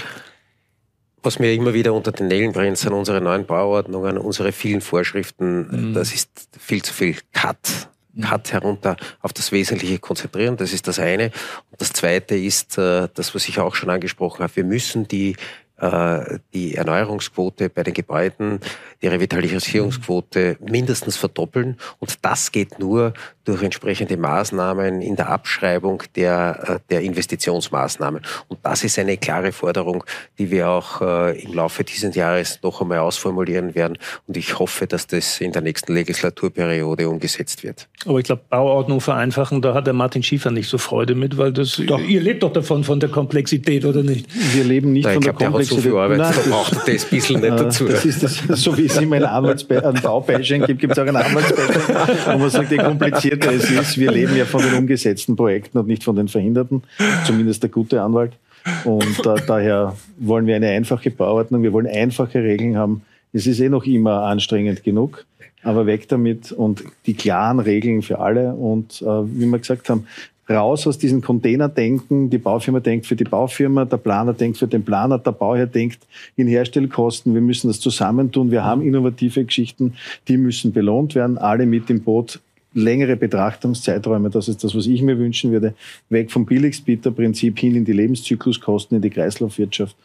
Was 1.21 1.37
mir 1.37 1.53
immer 1.53 1.73
wieder 1.73 1.93
unter 1.93 2.13
den 2.13 2.27
Nägeln 2.27 2.53
brennt, 2.53 2.77
sind 2.77 2.93
unsere 2.93 3.19
neuen 3.19 3.45
Bauordnungen, 3.45 4.17
unsere 4.17 4.53
vielen 4.53 4.79
Vorschriften. 4.79 5.89
Mhm. 5.89 5.93
Das 5.93 6.13
ist 6.13 6.47
viel 6.57 6.81
zu 6.81 6.93
viel 6.93 7.17
Cut. 7.33 7.89
Mhm. 8.13 8.21
Cut 8.21 8.53
herunter 8.53 8.95
auf 9.19 9.33
das 9.33 9.51
Wesentliche 9.51 9.99
konzentrieren. 9.99 10.55
Das 10.55 10.71
ist 10.71 10.87
das 10.87 10.97
eine. 10.97 11.25
Und 11.71 11.81
das 11.81 11.91
zweite 11.91 12.35
ist 12.35 12.77
äh, 12.77 13.09
das, 13.13 13.35
was 13.35 13.49
ich 13.49 13.59
auch 13.59 13.75
schon 13.75 13.89
angesprochen 13.89 14.43
habe. 14.43 14.55
Wir 14.55 14.63
müssen 14.63 15.09
die 15.09 15.35
die 16.53 16.75
Erneuerungsquote 16.75 17.69
bei 17.69 17.83
den 17.83 17.93
Gebäuden, 17.93 18.59
die 19.01 19.07
Revitalisierungsquote 19.07 20.57
mindestens 20.59 21.17
verdoppeln. 21.17 21.77
Und 21.99 22.25
das 22.25 22.51
geht 22.51 22.79
nur 22.79 23.13
durch 23.49 23.63
entsprechende 23.63 24.15
Maßnahmen 24.15 25.01
in 25.01 25.15
der 25.15 25.29
Abschreibung 25.29 26.03
der, 26.15 26.59
äh, 26.67 26.79
der 26.91 27.01
Investitionsmaßnahmen. 27.01 28.21
Und 28.47 28.59
das 28.62 28.83
ist 28.83 28.99
eine 28.99 29.17
klare 29.17 29.51
Forderung, 29.51 30.03
die 30.38 30.51
wir 30.51 30.69
auch 30.69 31.01
äh, 31.01 31.41
im 31.41 31.53
Laufe 31.53 31.83
dieses 31.83 32.13
Jahres 32.13 32.59
noch 32.62 32.79
einmal 32.79 32.99
ausformulieren 32.99 33.73
werden. 33.73 33.97
Und 34.27 34.38
ich 34.38 34.59
hoffe, 34.59 34.85
dass 34.85 35.07
das 35.07 35.41
in 35.41 35.51
der 35.51 35.63
nächsten 35.63 35.95
Legislaturperiode 35.95 37.09
umgesetzt 37.09 37.63
wird. 37.63 37.88
Aber 38.05 38.19
ich 38.19 38.25
glaube, 38.25 38.43
Bauordnung 38.49 39.01
vereinfachen, 39.01 39.63
da 39.63 39.73
hat 39.73 39.88
der 39.88 39.93
Martin 39.93 40.21
Schiefer 40.21 40.51
nicht 40.51 40.69
so 40.69 40.77
Freude 40.77 41.15
mit, 41.15 41.39
weil 41.39 41.51
das, 41.51 41.81
doch. 41.88 41.99
ihr 41.99 42.21
lebt 42.21 42.43
doch 42.43 42.53
davon, 42.53 42.83
von 42.83 42.99
der 42.99 43.09
Komplexität, 43.09 43.83
oder 43.83 44.03
nicht? 44.03 44.27
Wir 44.53 44.63
leben 44.63 44.93
nicht 44.93 45.07
da, 45.07 45.13
von 45.13 45.23
der 45.23 45.33
glaub, 45.33 45.53
Komplexität 45.53 45.83
so 45.83 45.89
viel 45.89 45.97
Arbeit, 45.97 46.17
Nein, 46.19 46.33
da 46.35 46.49
braucht 46.51 46.73
das 46.73 46.88
ein 46.88 47.09
bisschen 47.09 47.41
nicht 47.41 47.49
dazu. 47.59 47.85
Das 47.85 48.05
ist 48.05 48.21
das, 48.21 48.43
so 48.62 48.77
wie 48.77 48.85
es 48.85 48.97
immer 48.97 49.15
ein, 49.15 49.25
ein 49.25 50.01
Baubashing 50.03 50.67
gibt, 50.67 50.81
gibt 50.81 50.93
es 50.93 50.99
auch 50.99 51.07
ein 51.07 51.15
Anwaltsbashing, 51.15 51.95
wo 52.33 52.38
man 52.38 52.49
sagt, 52.51 53.23
je 53.23 53.38
komplizierter 53.39 53.82
es 53.82 53.89
ist, 53.89 53.97
wir 53.97 54.12
leben 54.12 54.36
ja 54.36 54.45
von 54.45 54.62
den 54.62 54.73
umgesetzten 54.73 55.36
Projekten 55.36 55.78
und 55.78 55.88
nicht 55.88 56.04
von 56.04 56.15
den 56.15 56.28
verhinderten, 56.28 56.84
zumindest 57.25 57.63
der 57.63 57.69
gute 57.69 58.02
Anwalt. 58.02 58.34
Und 58.84 59.25
äh, 59.25 59.36
daher 59.47 59.95
wollen 60.17 60.45
wir 60.45 60.56
eine 60.56 60.69
einfache 60.69 61.12
Bauordnung, 61.12 61.63
wir 61.63 61.73
wollen 61.73 61.88
einfache 61.88 62.43
Regeln 62.43 62.78
haben. 62.78 63.04
Es 63.32 63.47
ist 63.47 63.60
eh 63.60 63.69
noch 63.69 63.86
immer 63.86 64.23
anstrengend 64.23 64.84
genug, 64.84 65.25
aber 65.63 65.86
weg 65.86 66.08
damit 66.10 66.52
und 66.52 66.84
die 67.06 67.13
klaren 67.13 67.60
Regeln 67.60 68.02
für 68.02 68.19
alle. 68.19 68.54
Und 68.54 69.02
äh, 69.02 69.06
wie 69.06 69.45
wir 69.45 69.60
gesagt 69.60 69.89
haben, 69.89 70.06
raus 70.49 70.88
aus 70.88 70.97
diesen 70.97 71.21
Containerdenken. 71.21 72.30
Die 72.30 72.38
Baufirma 72.38 72.80
denkt 72.80 73.06
für 73.06 73.15
die 73.15 73.23
Baufirma, 73.23 73.86
der 73.86 73.97
Planer 73.97 74.34
denkt 74.34 74.58
für 74.58 74.67
den 74.67 74.84
Planer, 74.84 75.19
der 75.19 75.32
Bauherr 75.32 75.67
denkt 75.67 75.99
in 76.36 76.47
Herstellkosten. 76.47 77.34
Wir 77.34 77.41
müssen 77.41 77.67
das 77.67 77.80
zusammentun. 77.80 78.52
Wir 78.52 78.63
haben 78.63 78.82
innovative 78.82 79.45
Geschichten, 79.45 79.93
die 80.28 80.38
müssen 80.38 80.73
belohnt 80.73 81.15
werden. 81.15 81.38
Alle 81.38 81.65
mit 81.65 81.89
im 81.89 82.02
Boot. 82.02 82.39
Längere 82.73 83.15
Betrachtungszeiträume, 83.15 84.29
das 84.29 84.47
ist 84.47 84.63
das, 84.63 84.75
was 84.75 84.86
ich 84.86 85.01
mir 85.01 85.17
wünschen 85.17 85.51
würde. 85.51 85.73
Weg 86.10 86.32
vom 86.32 86.45
Billigspieter-Prinzip 86.45 87.58
hin 87.60 87.75
in 87.75 87.86
die 87.86 87.93
Lebenszykluskosten, 87.93 88.97
in 88.97 89.01
die 89.01 89.10
Kreislaufwirtschaft 89.10 89.95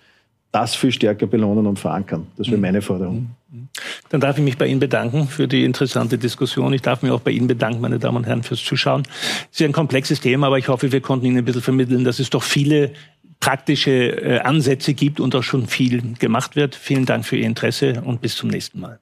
das 0.55 0.77
viel 0.77 0.92
stärker 0.92 1.27
belohnen 1.27 1.66
und 1.66 1.81
verankern. 1.81 2.29
Das 2.37 2.46
wäre 2.46 2.59
mhm. 2.59 2.62
meine 2.62 2.81
Forderung. 2.81 3.31
Mhm. 3.50 3.68
Dann 4.09 4.20
darf 4.20 4.38
ich 4.38 4.44
mich 4.44 4.57
bei 4.57 4.68
Ihnen 4.68 4.79
bedanken 4.79 5.27
für 5.27 5.48
die 5.48 5.64
interessante 5.64 6.16
Diskussion. 6.16 6.72
Ich 6.72 6.81
darf 6.83 7.03
mich 7.03 7.11
auch 7.11 7.20
bei 7.20 7.33
Ihnen 7.33 7.48
bedanken, 7.48 7.81
meine 7.81 7.98
Damen 7.98 8.18
und 8.18 8.27
Herren, 8.27 8.44
fürs 8.44 8.62
Zuschauen. 8.62 9.03
Es 9.50 9.59
ist 9.61 9.66
ein 9.66 9.72
komplexes 9.72 10.20
Thema, 10.20 10.46
aber 10.46 10.59
ich 10.59 10.68
hoffe, 10.68 10.92
wir 10.92 11.00
konnten 11.00 11.27
Ihnen 11.27 11.38
ein 11.38 11.44
bisschen 11.44 11.61
vermitteln, 11.61 12.05
dass 12.05 12.20
es 12.20 12.31
doch 12.31 12.44
viele 12.44 12.92
praktische 13.40 13.90
äh, 13.90 14.38
Ansätze 14.38 14.94
gibt 14.94 15.18
und 15.18 15.35
auch 15.35 15.42
schon 15.42 15.66
viel 15.66 16.14
gemacht 16.20 16.55
wird. 16.55 16.77
Vielen 16.77 17.05
Dank 17.05 17.27
für 17.27 17.37
Ihr 17.37 17.46
Interesse 17.46 18.03
und 18.05 18.20
bis 18.20 18.37
zum 18.37 18.48
nächsten 18.48 18.79
Mal. 18.79 19.00